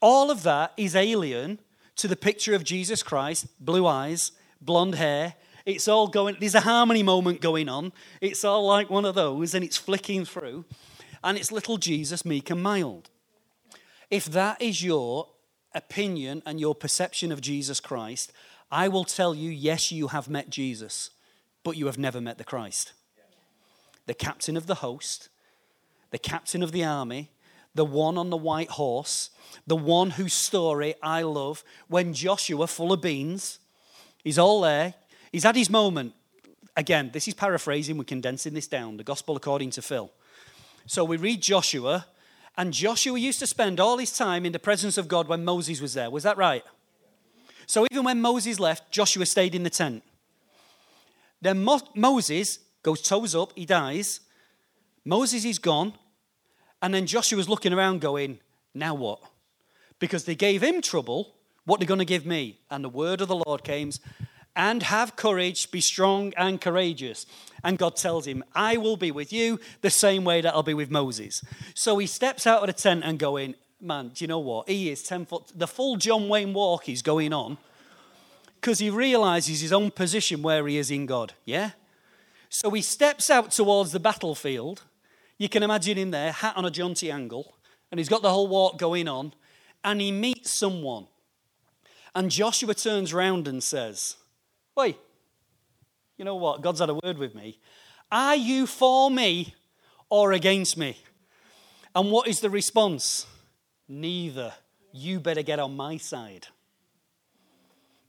[0.00, 1.60] All of that is alien
[1.96, 5.34] to the picture of Jesus Christ, blue eyes, blonde hair.
[5.64, 7.92] It's all going, there's a harmony moment going on.
[8.20, 10.64] It's all like one of those, and it's flicking through.
[11.22, 13.08] And it's little Jesus, meek and mild.
[14.10, 15.28] If that is your
[15.74, 18.32] opinion and your perception of Jesus Christ,
[18.70, 21.10] I will tell you yes, you have met Jesus,
[21.62, 22.92] but you have never met the Christ.
[24.06, 25.30] The captain of the host,
[26.10, 27.30] the captain of the army,
[27.74, 29.30] the one on the white horse,
[29.66, 33.58] the one whose story I love, when Joshua, full of beans,
[34.22, 34.94] he's all there.
[35.32, 36.14] He's had his moment.
[36.76, 40.10] Again, this is paraphrasing, we're condensing this down, the gospel according to Phil.
[40.86, 42.06] So we read Joshua,
[42.56, 45.80] and Joshua used to spend all his time in the presence of God when Moses
[45.80, 46.10] was there.
[46.10, 46.64] Was that right?
[47.66, 50.02] So even when Moses left, Joshua stayed in the tent.
[51.40, 54.20] Then Mo- Moses goes toes up, he dies.
[55.04, 55.94] Moses is gone.
[56.84, 58.40] And then Joshua's looking around going,
[58.74, 59.18] now what?
[59.98, 61.34] Because they gave him trouble.
[61.64, 62.58] What are they going to give me?
[62.70, 63.90] And the word of the Lord came,
[64.54, 67.24] and have courage, be strong and courageous.
[67.64, 70.74] And God tells him, I will be with you the same way that I'll be
[70.74, 71.42] with Moses.
[71.72, 74.68] So he steps out of the tent and going, man, do you know what?
[74.68, 77.56] He is 10 foot, the full John Wayne walk is going on
[78.60, 81.32] because he realizes his own position where he is in God.
[81.46, 81.70] Yeah?
[82.50, 84.82] So he steps out towards the battlefield
[85.38, 87.54] you can imagine him there, hat on a jaunty angle,
[87.90, 89.34] and he's got the whole walk going on,
[89.82, 91.06] and he meets someone.
[92.14, 94.16] And Joshua turns round and says,
[94.76, 94.96] Wait,
[96.16, 96.62] you know what?
[96.62, 97.58] God's had a word with me.
[98.10, 99.54] Are you for me
[100.08, 100.96] or against me?
[101.94, 103.26] And what is the response?
[103.88, 104.54] Neither.
[104.92, 106.48] You better get on my side.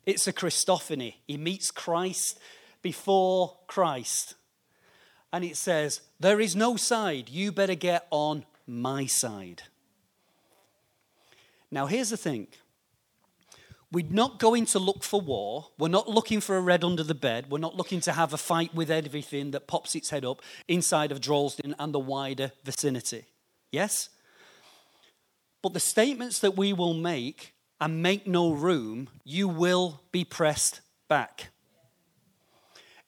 [0.05, 1.15] It's a Christophany.
[1.25, 2.39] He meets Christ
[2.83, 4.35] before Christ
[5.35, 7.27] and it says, There is no side.
[7.27, 9.63] You better get on my side.
[11.69, 12.47] Now, here's the thing
[13.91, 15.67] we're not going to look for war.
[15.77, 17.47] We're not looking for a red under the bed.
[17.49, 21.11] We're not looking to have a fight with everything that pops its head up inside
[21.11, 23.25] of Droylsden and the wider vicinity.
[23.73, 24.07] Yes?
[25.61, 30.79] But the statements that we will make and make no room, you will be pressed
[31.09, 31.49] back.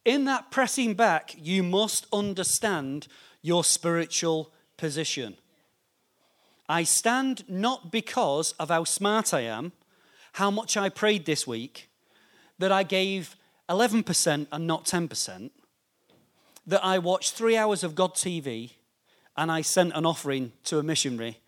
[0.07, 3.09] In that pressing back, you must understand
[3.41, 5.35] your spiritual position.
[6.69, 9.73] I stand not because of how smart I am,
[10.33, 11.89] how much I prayed this week,
[12.57, 13.35] that I gave
[13.67, 15.49] 11% and not 10%,
[16.65, 18.75] that I watched three hours of God TV
[19.35, 21.39] and I sent an offering to a missionary.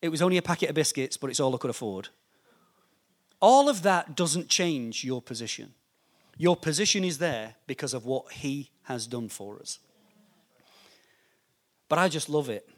[0.00, 2.08] It was only a packet of biscuits, but it's all I could afford.
[3.40, 5.74] All of that doesn't change your position.
[6.38, 9.78] Your position is there because of what He has done for us.
[11.88, 12.68] But I just love it.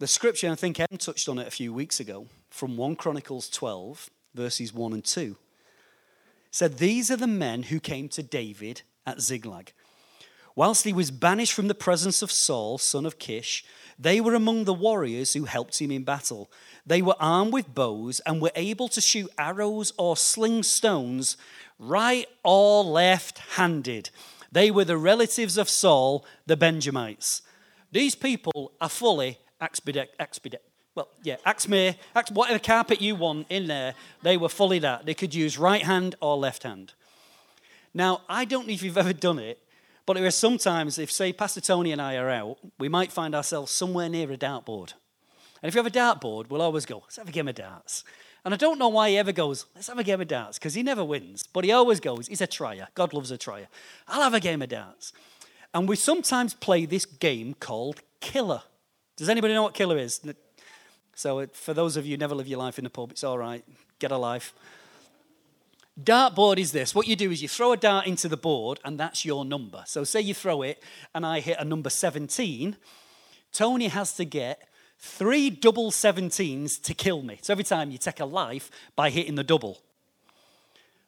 [0.00, 3.48] The scripture, I think Em touched on it a few weeks ago, from 1 Chronicles
[3.48, 5.36] 12, verses 1 and 2,
[6.52, 9.72] said, These are the men who came to David at Ziklag.
[10.54, 13.64] Whilst he was banished from the presence of Saul, son of Kish,
[13.98, 16.50] they were among the warriors who helped him in battle.
[16.86, 21.36] They were armed with bows and were able to shoot arrows or sling stones
[21.78, 24.10] right or left handed.
[24.50, 27.42] They were the relatives of Saul, the Benjamites.
[27.90, 30.62] These people are fully expedite, expedite.
[30.94, 35.06] Well, yeah, axme, ax, whatever carpet you want in there, they were fully that.
[35.06, 36.92] They could use right hand or left hand.
[37.94, 39.58] Now, I don't know if you've ever done it,
[40.08, 43.34] but there are sometimes, if, say, Pastor Tony and I are out, we might find
[43.34, 44.94] ourselves somewhere near a dartboard.
[45.60, 48.04] And if you have a dartboard, we'll always go, let's have a game of darts.
[48.42, 50.72] And I don't know why he ever goes, let's have a game of darts, because
[50.72, 51.42] he never wins.
[51.42, 52.88] But he always goes, he's a trier.
[52.94, 53.68] God loves a trier.
[54.06, 55.12] I'll have a game of darts.
[55.74, 58.62] And we sometimes play this game called Killer.
[59.18, 60.22] Does anybody know what Killer is?
[61.14, 63.24] So, uh, for those of you who never live your life in the pub, it's
[63.24, 63.62] all right.
[63.98, 64.54] Get a life.
[66.02, 66.94] Dartboard is this.
[66.94, 69.82] What you do is you throw a dart into the board, and that's your number.
[69.86, 70.82] So, say you throw it,
[71.14, 72.76] and I hit a number 17.
[73.52, 74.68] Tony has to get
[74.98, 77.38] three double 17s to kill me.
[77.42, 79.78] So, every time you take a life by hitting the double.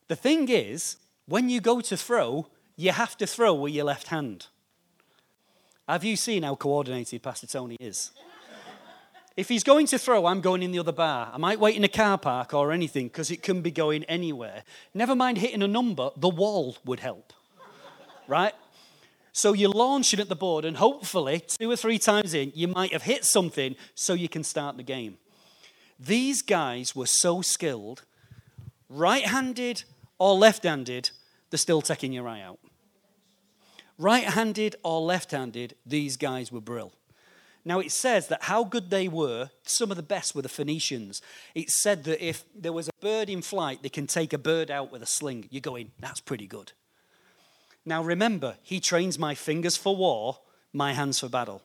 [0.08, 4.08] The thing is, when you go to throw, you have to throw with your left
[4.08, 4.48] hand.
[5.88, 8.10] Have you seen how coordinated Pastor Tony is?
[9.40, 11.30] If he's going to throw, I'm going in the other bar.
[11.32, 14.64] I might wait in a car park or anything because it can be going anywhere.
[14.92, 17.32] Never mind hitting a number, the wall would help.
[18.28, 18.52] right?
[19.32, 22.92] So you're launching at the board, and hopefully, two or three times in, you might
[22.92, 25.16] have hit something so you can start the game.
[25.98, 28.02] These guys were so skilled,
[28.90, 29.84] right handed
[30.18, 31.12] or left handed,
[31.48, 32.58] they're still taking your eye out.
[33.96, 36.92] Right handed or left handed, these guys were brill.
[37.64, 41.20] Now it says that how good they were, some of the best were the Phoenicians.
[41.54, 44.70] It said that if there was a bird in flight, they can take a bird
[44.70, 45.46] out with a sling.
[45.50, 46.72] You're going, that's pretty good.
[47.84, 50.38] Now remember, he trains my fingers for war,
[50.72, 51.62] my hands for battle.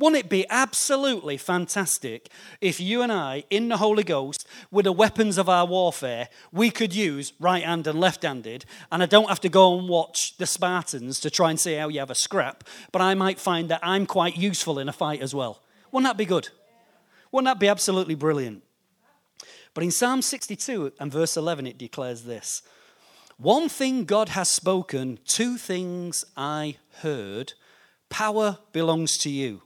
[0.00, 2.30] Wouldn't it be absolutely fantastic
[2.62, 6.70] if you and I, in the Holy Ghost, with the weapons of our warfare, we
[6.70, 10.38] could use right hand and left handed, and I don't have to go and watch
[10.38, 13.68] the Spartans to try and see how you have a scrap, but I might find
[13.68, 15.60] that I'm quite useful in a fight as well.
[15.92, 16.48] Wouldn't that be good?
[17.30, 18.62] Wouldn't that be absolutely brilliant?
[19.74, 22.62] But in Psalm 62 and verse 11, it declares this
[23.36, 27.52] One thing God has spoken, two things I heard.
[28.08, 29.60] Power belongs to you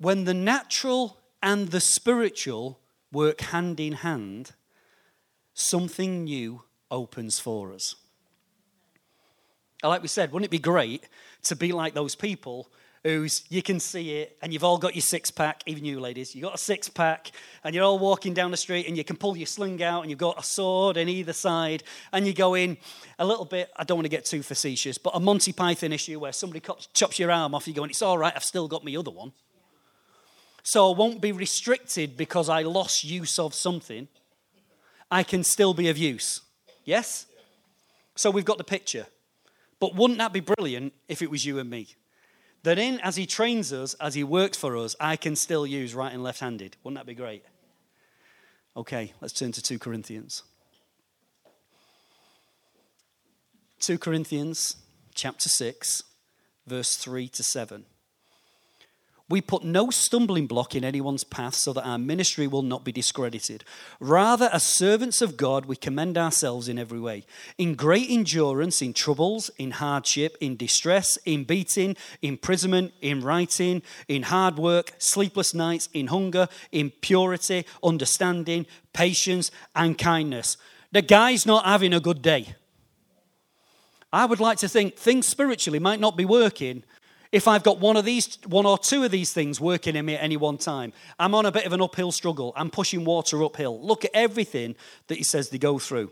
[0.00, 2.80] when the natural and the spiritual
[3.12, 4.52] work hand in hand,
[5.52, 7.96] something new opens for us.
[9.82, 11.04] Like we said, wouldn't it be great
[11.44, 12.70] to be like those people
[13.02, 16.34] who's you can see it and you've all got your six pack, even you ladies,
[16.34, 17.30] you've got a six pack
[17.64, 20.10] and you're all walking down the street and you can pull your sling out and
[20.10, 21.82] you've got a sword in either side
[22.12, 22.76] and you go in
[23.18, 26.18] a little bit, I don't want to get too facetious, but a Monty Python issue
[26.18, 28.94] where somebody chops your arm off, you go, it's all right, I've still got my
[28.96, 29.32] other one.
[30.62, 34.08] So I won't be restricted because I lost use of something.
[35.10, 36.42] I can still be of use.
[36.84, 37.26] Yes?
[38.14, 39.06] So we've got the picture.
[39.78, 41.88] But wouldn't that be brilliant if it was you and me?
[42.62, 45.94] That in, as he trains us, as he works for us, I can still use
[45.94, 46.76] right and left handed.
[46.82, 47.44] Wouldn't that be great?
[48.76, 50.42] Okay, let's turn to 2 Corinthians.
[53.80, 54.76] 2 Corinthians
[55.14, 56.02] chapter 6,
[56.66, 57.86] verse 3 to 7.
[59.30, 62.90] We put no stumbling block in anyone's path so that our ministry will not be
[62.90, 63.62] discredited.
[64.00, 67.24] Rather, as servants of God, we commend ourselves in every way.
[67.56, 74.24] In great endurance, in troubles, in hardship, in distress, in beating, imprisonment, in writing, in
[74.24, 80.56] hard work, sleepless nights, in hunger, in purity, understanding, patience, and kindness.
[80.90, 82.56] The guy's not having a good day.
[84.12, 86.82] I would like to think things spiritually might not be working,
[87.32, 90.14] if I've got one of these, one or two of these things working in me
[90.14, 92.52] at any one time, I'm on a bit of an uphill struggle.
[92.56, 93.80] I'm pushing water uphill.
[93.80, 94.74] Look at everything
[95.06, 96.10] that he says they go through.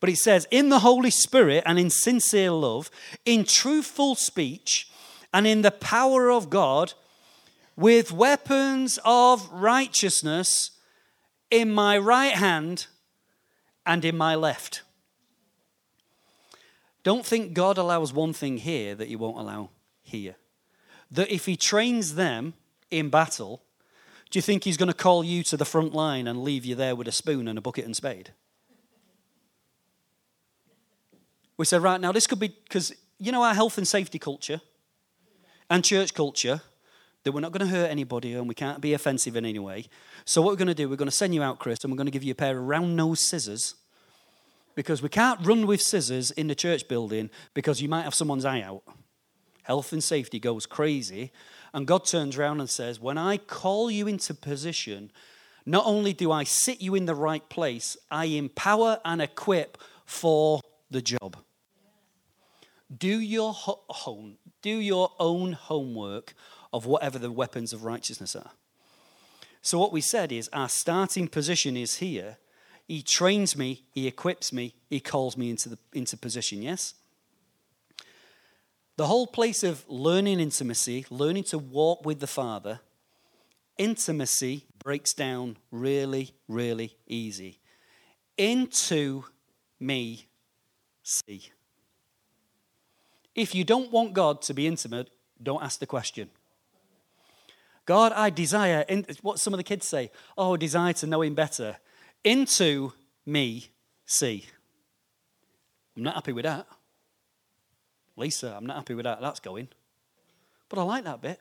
[0.00, 2.90] But he says, in the Holy Spirit and in sincere love,
[3.24, 4.88] in truthful speech,
[5.34, 6.94] and in the power of God,
[7.76, 10.72] with weapons of righteousness
[11.50, 12.86] in my right hand
[13.86, 14.82] and in my left.
[17.02, 19.70] Don't think God allows one thing here that he won't allow
[20.12, 20.36] here.
[21.10, 22.54] That if he trains them
[22.90, 23.62] in battle,
[24.30, 26.74] do you think he's going to call you to the front line and leave you
[26.74, 28.30] there with a spoon and a bucket and spade?
[31.56, 34.60] We said, right now, this could be because you know our health and safety culture
[35.68, 36.62] and church culture
[37.24, 39.86] that we're not going to hurt anybody and we can't be offensive in any way.
[40.24, 41.98] So, what we're going to do, we're going to send you out, Chris, and we're
[41.98, 43.74] going to give you a pair of round nose scissors
[44.74, 48.44] because we can't run with scissors in the church building because you might have someone's
[48.44, 48.82] eye out
[49.62, 51.32] health and safety goes crazy.
[51.72, 55.10] And God turns around and says, When I call you into position,
[55.64, 60.60] not only do I sit you in the right place, I empower and equip for
[60.90, 61.38] the job.
[62.96, 66.34] Do your home, do your own homework
[66.72, 68.50] of whatever the weapons of righteousness are.
[69.62, 72.38] So what we said is our starting position is here.
[72.88, 76.94] He trains me, he equips me, he calls me into the into position, yes?
[78.96, 82.80] The whole place of learning intimacy, learning to walk with the Father,
[83.78, 87.58] intimacy breaks down really, really easy.
[88.36, 89.24] Into
[89.80, 90.26] me,
[91.02, 91.50] see.
[93.34, 95.08] If you don't want God to be intimate,
[95.42, 96.28] don't ask the question.
[97.86, 101.34] God, I desire, in, what some of the kids say, oh, desire to know Him
[101.34, 101.76] better.
[102.22, 102.92] Into
[103.26, 103.70] me,
[104.04, 104.44] see.
[105.96, 106.66] I'm not happy with that.
[108.16, 109.20] Lisa, I'm not happy with that.
[109.20, 109.68] That's going.
[110.68, 111.40] But I like that bit.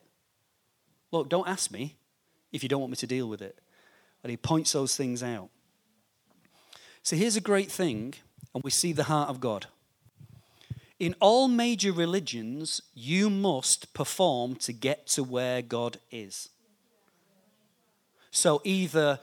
[1.11, 1.95] Look, don't ask me
[2.51, 3.57] if you don't want me to deal with it.
[4.23, 5.49] And he points those things out.
[7.03, 8.13] So here's a great thing,
[8.53, 9.65] and we see the heart of God.
[10.99, 16.49] In all major religions, you must perform to get to where God is.
[18.29, 19.19] So either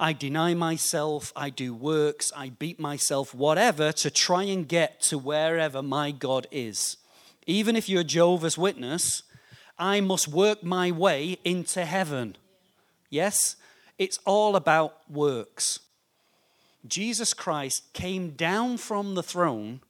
[0.00, 5.18] I deny myself, I do works, I beat myself, whatever, to try and get to
[5.18, 6.96] wherever my God is.
[7.46, 9.24] Even if you're Jehovah's Witness,
[9.76, 12.36] I must work my way into heaven.
[13.10, 13.56] Yes?
[13.98, 15.80] It's all about works.
[16.86, 19.80] Jesus Christ came down from the throne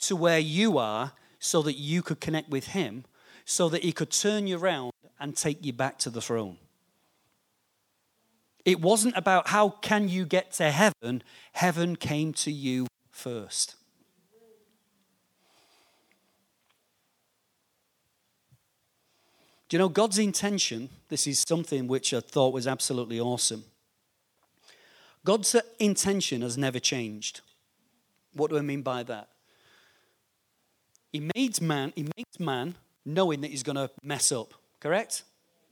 [0.00, 3.04] to where you are so that you could connect with him,
[3.46, 6.58] so that he could turn you around and take you back to the throne.
[8.64, 13.76] It wasn't about how can you get to heaven, heaven came to you first.
[19.68, 20.88] Do you know God's intention?
[21.08, 23.64] This is something which I thought was absolutely awesome.
[25.24, 27.40] God's intention has never changed.
[28.34, 29.28] What do I mean by that?
[31.12, 35.22] He made man, he makes man knowing that he's going to mess up, correct?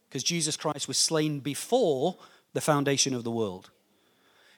[0.09, 2.17] Because Jesus Christ was slain before
[2.53, 3.71] the foundation of the world.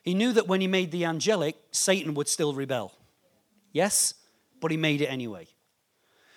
[0.02, 2.92] He knew that when he made the angelic, Satan would still rebel.
[3.72, 4.14] Yes?
[4.60, 5.48] But he made it anyway.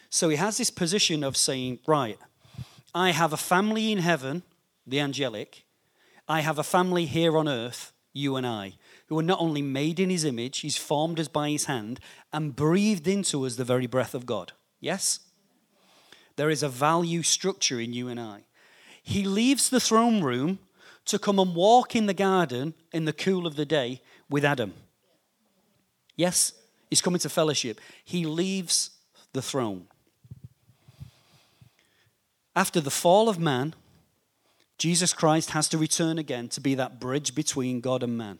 [0.09, 2.17] So he has this position of saying, right,
[2.95, 4.43] I have a family in heaven,
[4.85, 5.65] the angelic.
[6.27, 8.73] I have a family here on earth, you and I,
[9.07, 11.99] who are not only made in his image, he's formed us by his hand,
[12.31, 14.53] and breathed into us the very breath of God.
[14.79, 15.19] Yes?
[16.37, 18.45] There is a value structure in you and I.
[19.03, 20.59] He leaves the throne room
[21.07, 24.73] to come and walk in the garden in the cool of the day with Adam.
[26.15, 26.53] Yes?
[26.89, 27.79] He's coming to fellowship.
[28.03, 28.91] He leaves
[29.33, 29.87] the throne.
[32.55, 33.75] After the fall of man,
[34.77, 38.39] Jesus Christ has to return again to be that bridge between God and man.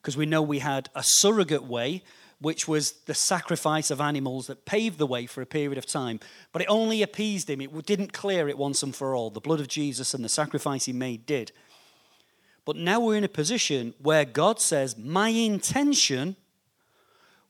[0.00, 2.02] Because we know we had a surrogate way,
[2.40, 6.18] which was the sacrifice of animals that paved the way for a period of time.
[6.52, 9.30] But it only appeased him, it didn't clear it once and for all.
[9.30, 11.52] The blood of Jesus and the sacrifice he made did.
[12.64, 16.36] But now we're in a position where God says, My intention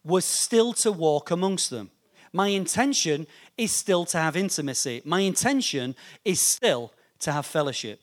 [0.04, 1.90] was still to walk amongst them.
[2.32, 3.26] My intention
[3.58, 5.02] is still to have intimacy.
[5.04, 5.94] My intention
[6.24, 8.00] is still to have fellowship.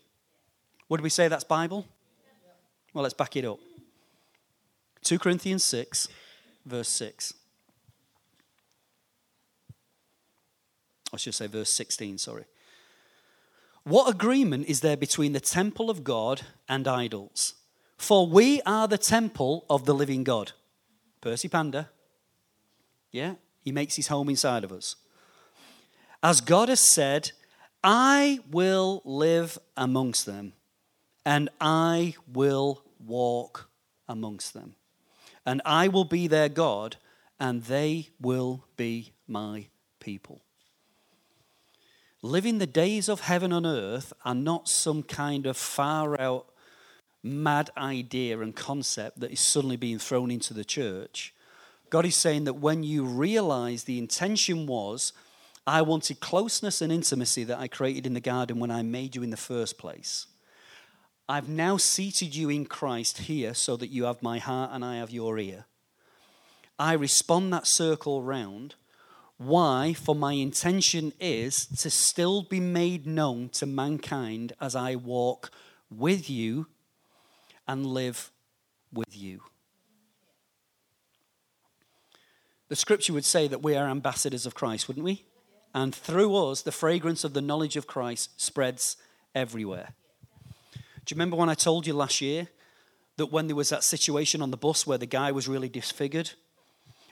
[0.87, 1.85] Would we say that's Bible?
[2.93, 3.59] Well, let's back it up.
[5.03, 6.07] 2 Corinthians 6,
[6.65, 7.33] verse 6.
[11.11, 12.45] I should say verse 16, sorry.
[13.83, 17.55] What agreement is there between the temple of God and idols?
[17.97, 20.53] For we are the temple of the living God.
[21.21, 21.89] Percy Panda.
[23.11, 23.35] Yeah?
[23.61, 24.95] He makes his home inside of us.
[26.21, 27.31] As God has said,
[27.83, 30.53] I will live amongst them,
[31.25, 33.69] and I will walk
[34.07, 34.75] amongst them.
[35.45, 36.97] And I will be their God,
[37.39, 39.67] and they will be my
[39.99, 40.41] people.
[42.21, 46.47] Living the days of heaven on earth are not some kind of far out
[47.23, 51.33] mad idea and concept that is suddenly being thrown into the church.
[51.89, 55.13] God is saying that when you realize the intention was,
[55.65, 59.23] I wanted closeness and intimacy that I created in the garden when I made you
[59.23, 60.27] in the first place.
[61.29, 64.97] I've now seated you in Christ here so that you have my heart and I
[64.97, 65.65] have your ear.
[66.77, 68.75] I respond that circle round.
[69.39, 69.93] Why?
[69.93, 75.49] For my intention is to still be made known to mankind as I walk
[75.89, 76.67] with you
[77.65, 78.31] and live
[78.91, 79.41] with you.
[82.67, 85.23] The scripture would say that we are ambassadors of Christ, wouldn't we?
[85.73, 88.97] And through us, the fragrance of the knowledge of Christ spreads
[89.33, 89.93] everywhere.
[90.73, 92.49] Do you remember when I told you last year
[93.15, 96.31] that when there was that situation on the bus where the guy was really disfigured?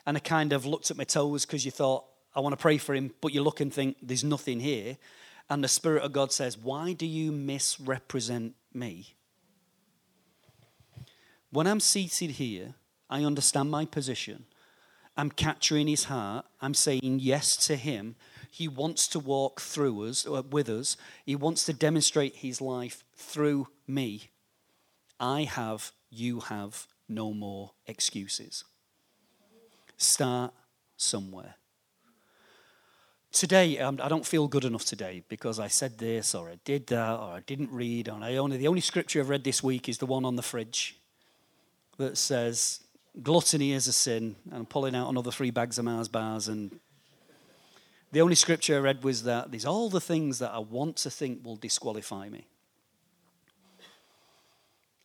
[0.05, 2.05] And I kind of looked at my toes because you thought,
[2.37, 4.97] I want to pray for him, but you look and think, there's nothing here.
[5.49, 9.15] And the Spirit of God says, Why do you misrepresent me?
[11.49, 12.75] When I'm seated here,
[13.09, 14.45] I understand my position.
[15.17, 16.45] I'm capturing his heart.
[16.61, 18.15] I'm saying yes to him.
[18.51, 20.95] He wants to walk through us, uh, with us.
[21.25, 24.29] He wants to demonstrate his life through me.
[25.19, 28.63] I have, you have no more excuses.
[29.97, 30.53] Start
[30.97, 31.55] somewhere.
[33.31, 36.87] Today, um, I don't feel good enough today because I said this or I did
[36.87, 38.07] that or I didn't read.
[38.07, 40.41] And I only, the only scripture I've read this week is the one on the
[40.41, 40.97] fridge
[41.97, 42.81] that says,
[43.21, 46.47] gluttony is a sin, and I'm pulling out another three bags of Mars bars.
[46.47, 46.79] And
[48.11, 51.09] the only scripture I read was that there's all the things that I want to
[51.09, 52.47] think will disqualify me.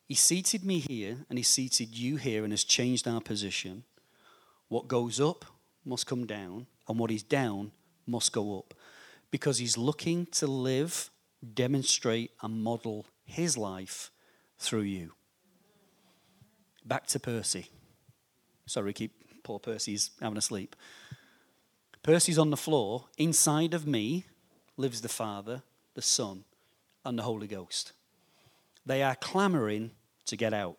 [0.07, 3.85] He seated me here, and He seated you here, and has changed our position.
[4.69, 5.45] What goes up
[5.85, 7.73] must come down, and what is down
[8.07, 8.75] must go up.
[9.31, 11.11] Because He's looking to live,
[11.55, 14.11] demonstrate, and model His life
[14.59, 15.13] through you.
[16.85, 17.69] Back to Percy.
[18.67, 20.77] Sorry, keep poor Percy's having a sleep.
[22.03, 23.07] Percy's on the floor.
[23.17, 24.27] Inside of me
[24.77, 25.63] lives the Father,
[25.95, 26.45] the Son,
[27.05, 27.93] and the Holy Ghost.
[28.85, 29.93] They are clamoring
[30.27, 30.77] to get out.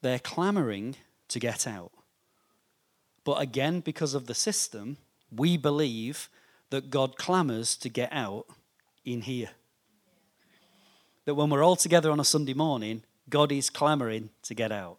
[0.00, 0.96] They're clamoring
[1.28, 1.92] to get out.
[3.24, 4.98] But again, because of the system,
[5.34, 6.28] we believe
[6.70, 8.46] that God clamors to get out
[9.04, 9.50] in here.
[11.24, 14.98] That when we're all together on a Sunday morning, God is clamoring to get out.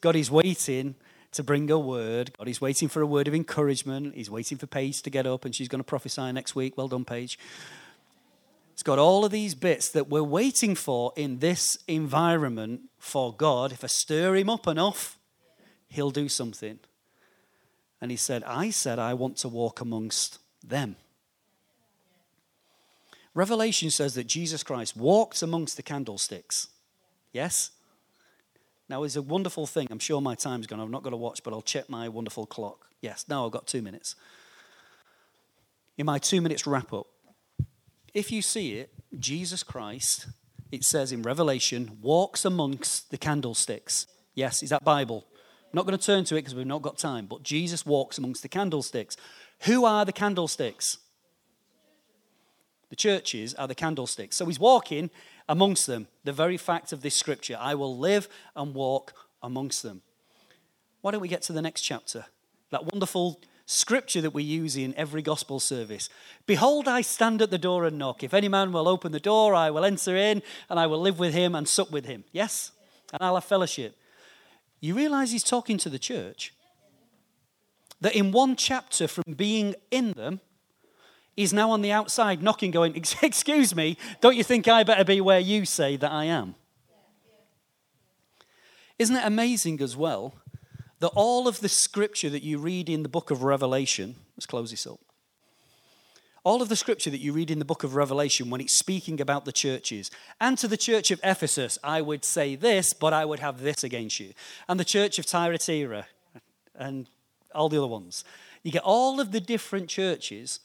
[0.00, 0.94] God is waiting
[1.32, 2.32] to bring a word.
[2.38, 4.14] God is waiting for a word of encouragement.
[4.14, 6.76] He's waiting for Paige to get up, and she's going to prophesy next week.
[6.76, 7.38] Well done, Paige.
[8.72, 13.72] It's got all of these bits that we're waiting for in this environment for God.
[13.72, 15.18] If I stir him up enough,
[15.88, 16.78] he'll do something.
[18.00, 20.96] And he said, I said, I want to walk amongst them.
[23.34, 26.68] Revelation says that Jesus Christ walked amongst the candlesticks.
[27.32, 27.70] Yes?
[28.88, 29.88] Now, it's a wonderful thing.
[29.90, 30.80] I'm sure my time's gone.
[30.80, 32.86] I'm not going to watch, but I'll check my wonderful clock.
[33.00, 34.16] Yes, now I've got two minutes.
[35.96, 37.06] In my two minutes wrap up,
[38.14, 40.28] if you see it, Jesus Christ,
[40.72, 44.06] it says in Revelation, walks amongst the candlesticks.
[44.34, 45.26] Yes, is that Bible?
[45.68, 48.16] I'm not going to turn to it because we've not got time, but Jesus walks
[48.16, 49.18] amongst the candlesticks.
[49.60, 50.96] Who are the candlesticks?
[52.88, 54.36] The churches are the candlesticks.
[54.36, 55.10] So he's walking
[55.46, 56.08] amongst them.
[56.24, 59.12] The very fact of this scripture I will live and walk
[59.42, 60.00] amongst them.
[61.02, 62.24] Why don't we get to the next chapter?
[62.70, 66.08] That wonderful scripture that we use in every gospel service.
[66.46, 68.24] Behold, I stand at the door and knock.
[68.24, 71.18] If any man will open the door, I will enter in and I will live
[71.18, 72.24] with him and sup with him.
[72.32, 72.72] Yes?
[73.12, 73.97] And I'll have fellowship.
[74.80, 76.54] You realize he's talking to the church?
[78.00, 80.40] That in one chapter, from being in them,
[81.34, 85.20] he's now on the outside knocking, going, Excuse me, don't you think I better be
[85.20, 86.54] where you say that I am?
[88.98, 90.34] Isn't it amazing as well
[91.00, 94.70] that all of the scripture that you read in the book of Revelation, let's close
[94.70, 94.98] this up.
[96.44, 99.20] All of the scripture that you read in the book of Revelation when it's speaking
[99.20, 100.10] about the churches,
[100.40, 103.84] and to the church of Ephesus, I would say this, but I would have this
[103.84, 104.32] against you.
[104.68, 106.06] And the church of Thyatira,
[106.74, 107.08] and
[107.54, 108.24] all the other ones.
[108.62, 110.60] You get all of the different churches,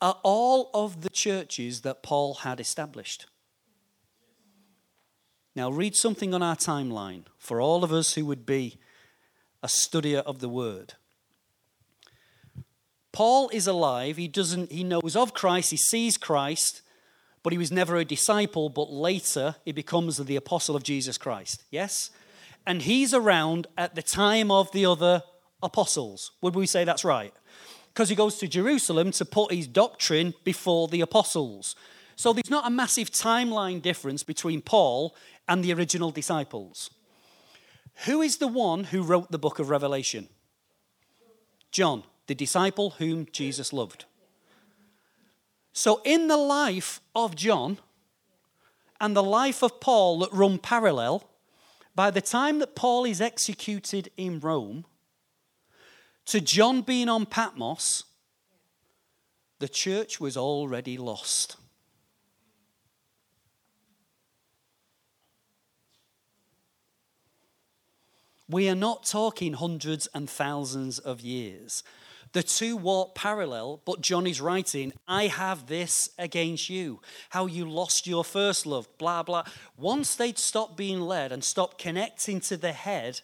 [0.00, 3.26] are all of the churches that Paul had established.
[5.54, 8.78] Now, read something on our timeline for all of us who would be
[9.62, 10.94] a studier of the word.
[13.12, 14.16] Paul is alive.
[14.16, 16.82] He doesn't he knows of Christ, he sees Christ,
[17.42, 21.64] but he was never a disciple, but later he becomes the apostle of Jesus Christ.
[21.70, 22.10] Yes?
[22.66, 25.22] And he's around at the time of the other
[25.62, 26.32] apostles.
[26.40, 27.34] Would we say that's right?
[27.92, 31.76] Because he goes to Jerusalem to put his doctrine before the apostles.
[32.16, 35.14] So there's not a massive timeline difference between Paul
[35.48, 36.90] and the original disciples.
[38.06, 40.28] Who is the one who wrote the book of Revelation?
[41.70, 44.04] John, the disciple whom Jesus loved.
[45.72, 47.78] So, in the life of John
[49.00, 51.28] and the life of Paul that run parallel,
[51.94, 54.84] by the time that Paul is executed in Rome,
[56.26, 58.04] to John being on Patmos,
[59.58, 61.56] the church was already lost.
[68.48, 71.82] We are not talking hundreds and thousands of years.
[72.32, 77.00] The two walk parallel, but John is writing, I have this against you.
[77.30, 79.44] How you lost your first love, blah, blah.
[79.76, 83.20] Once they'd stopped being led and stopped connecting to the head,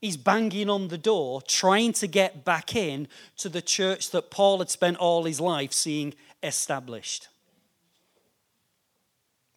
[0.00, 4.60] he's banging on the door, trying to get back in to the church that Paul
[4.60, 7.28] had spent all his life seeing established.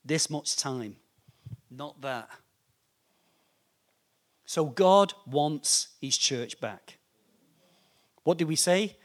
[0.04, 0.98] This much time,
[1.72, 2.30] not that.
[4.46, 6.98] So God wants his church back.
[8.24, 8.98] What did we say?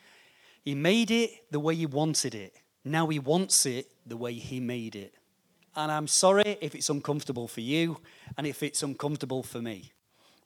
[0.65, 2.55] He made it the way he wanted it.
[2.85, 5.15] Now he wants it the way he made it.
[5.77, 7.99] And I'm sorry if it's uncomfortable for you
[8.37, 9.93] and if it's uncomfortable for me.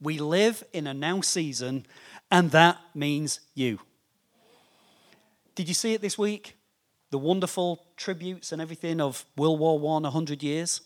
[0.01, 1.87] We live in a now season,
[2.31, 3.79] and that means you.
[5.55, 6.57] Did you see it this week?
[7.11, 10.81] The wonderful tributes and everything of World War One, 100 years?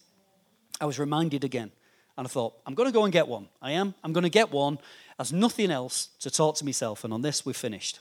[0.81, 1.73] I was reminded again
[2.19, 3.49] And I thought, I'm going to go and get one.
[3.63, 3.95] I am.
[4.05, 4.79] I'm going to get one
[5.19, 7.05] as nothing else to talk to myself.
[7.05, 8.01] And on this, we're finished.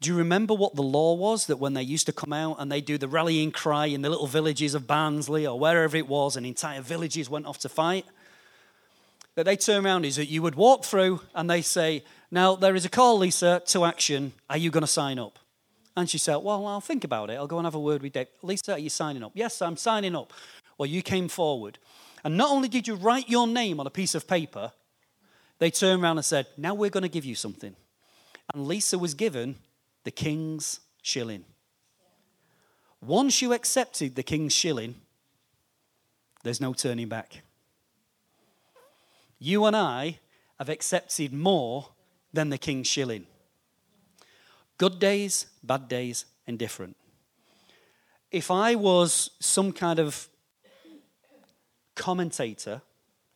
[0.00, 2.70] Do you remember what the law was that when they used to come out and
[2.70, 6.36] they do the rallying cry in the little villages of Barnsley or wherever it was,
[6.36, 8.06] and entire villages went off to fight?
[9.34, 12.76] That they turn around is that you would walk through and they say, Now there
[12.76, 14.32] is a call, Lisa, to action.
[14.48, 15.38] Are you going to sign up?
[15.96, 17.34] And she said, Well, I'll think about it.
[17.34, 18.28] I'll go and have a word with Dave.
[18.42, 19.32] Lisa, are you signing up?
[19.34, 20.32] Yes, I'm signing up.
[20.76, 21.78] Well, you came forward.
[22.24, 24.72] And not only did you write your name on a piece of paper,
[25.58, 27.74] they turned around and said, Now we're going to give you something.
[28.54, 29.56] And Lisa was given
[30.04, 31.44] the king's shilling.
[33.00, 34.94] Once you accepted the king's shilling,
[36.42, 37.42] there's no turning back.
[39.38, 40.18] You and I
[40.58, 41.90] have accepted more
[42.32, 43.26] than the king's shilling.
[44.78, 46.96] Good days, bad days, indifferent.
[48.30, 50.28] If I was some kind of
[51.94, 52.82] commentator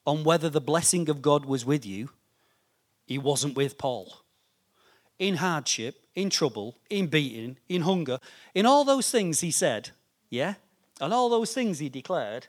[0.06, 2.10] on whether the blessing of God was with you,
[3.06, 4.22] he wasn't with Paul
[5.22, 8.18] in hardship, in trouble, in beating, in hunger,
[8.56, 9.90] in all those things he said,
[10.30, 10.54] yeah,
[11.00, 12.48] and all those things he declared,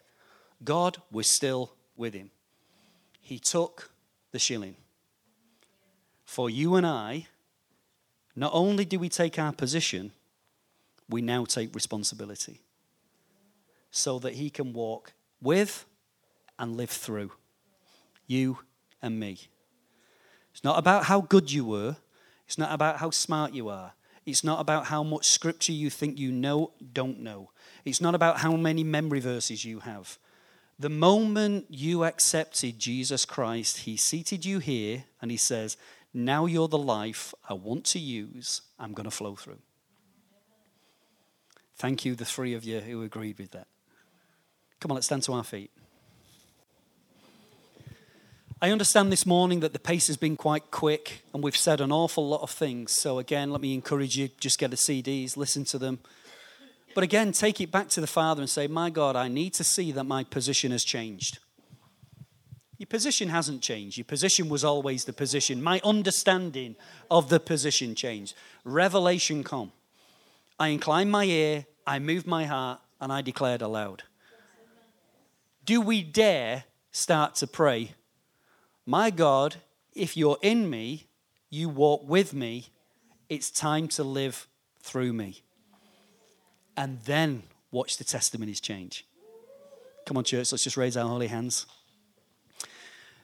[0.64, 2.32] God was still with him.
[3.22, 3.92] He took
[4.32, 4.76] the shilling.
[6.26, 7.28] For you and I,
[8.36, 10.12] not only do we take our position,
[11.08, 12.60] we now take responsibility
[13.92, 15.86] so that he can walk with
[16.58, 17.32] and live through
[18.28, 18.60] you
[19.02, 19.38] and me.
[20.52, 21.98] It's not about how good you were.
[22.48, 23.94] It's not about how smart you are.
[24.26, 27.52] It's not about how much scripture you think you know, don't know.
[27.84, 30.18] It's not about how many memory verses you have.
[30.80, 35.78] The moment you accepted Jesus Christ, He seated you here and He says,
[36.14, 39.60] Now you're the life I want to use, I'm going to flow through.
[41.76, 43.68] Thank you, the three of you who agreed with that.
[44.80, 45.72] Come on, let's stand to our feet.
[48.64, 51.92] I understand this morning that the pace has been quite quick and we've said an
[51.92, 52.94] awful lot of things.
[52.94, 56.00] So, again, let me encourage you just get the CDs, listen to them.
[56.96, 59.66] But again, take it back to the Father and say, My God, I need to
[59.66, 61.40] see that my position has changed.
[62.78, 63.98] Your position hasn't changed.
[63.98, 65.62] Your position was always the position.
[65.62, 66.78] My understanding
[67.12, 68.34] of the position changed.
[68.64, 69.74] Revelation come.
[70.58, 74.04] I inclined my ear, I moved my heart, and I declared aloud.
[75.66, 77.96] Do we dare start to pray
[78.86, 79.56] my God,
[79.94, 81.08] if you're in me,
[81.50, 82.68] you walk with me,
[83.30, 84.48] it's time to live
[84.82, 85.42] through me.
[86.76, 89.06] And then watch the testimonies change.
[90.06, 91.66] Come on, church, let's just raise our holy hands.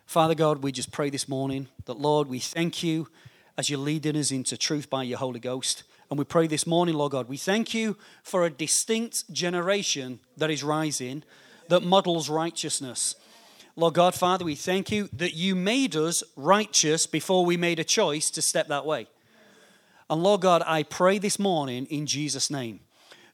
[0.05, 3.10] Father God, we just pray this morning that, Lord, we thank you
[3.57, 5.84] as you're leading us into truth by your Holy Ghost.
[6.10, 10.49] And we pray this morning, Lord God, we thank you for a distinct generation that
[10.49, 11.24] is rising
[11.68, 13.16] that models righteousness
[13.80, 17.86] Lord God, Father, we thank you that you made us righteous before we made a
[17.86, 19.08] choice to step that way.
[20.10, 22.82] And Lord God, I pray this morning in Jesus' name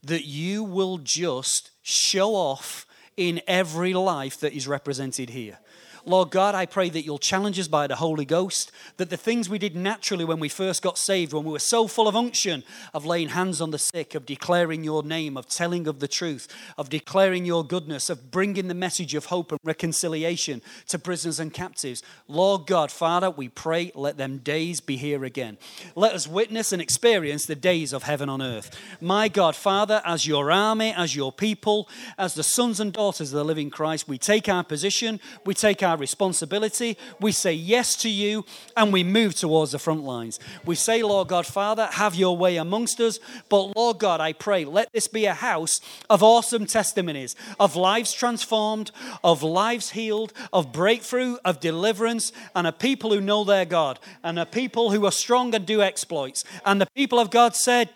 [0.03, 2.85] that you will just show off
[3.17, 5.57] in every life that is represented here.
[6.05, 9.49] Lord God, I pray that you'll challenge us by the Holy Ghost, that the things
[9.49, 12.63] we did naturally when we first got saved, when we were so full of unction,
[12.93, 16.47] of laying hands on the sick, of declaring your name, of telling of the truth,
[16.77, 21.53] of declaring your goodness, of bringing the message of hope and reconciliation to prisoners and
[21.53, 22.03] captives.
[22.27, 25.57] Lord God, Father, we pray, let them days be here again.
[25.95, 28.79] Let us witness and experience the days of heaven on earth.
[29.01, 33.37] My God, Father, as your army, as your people, as the sons and daughters of
[33.37, 36.97] the living Christ, we take our position, we take our our responsibility.
[37.19, 40.39] We say yes to you and we move towards the front lines.
[40.65, 43.19] We say, Lord God, Father, have your way amongst us.
[43.49, 45.79] But Lord God, I pray, let this be a house
[46.09, 48.91] of awesome testimonies, of lives transformed,
[49.23, 54.37] of lives healed, of breakthrough, of deliverance, and a people who know their God, and
[54.37, 56.43] a people who are strong and do exploits.
[56.65, 57.89] And the people of God said,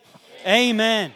[0.48, 1.14] Amen.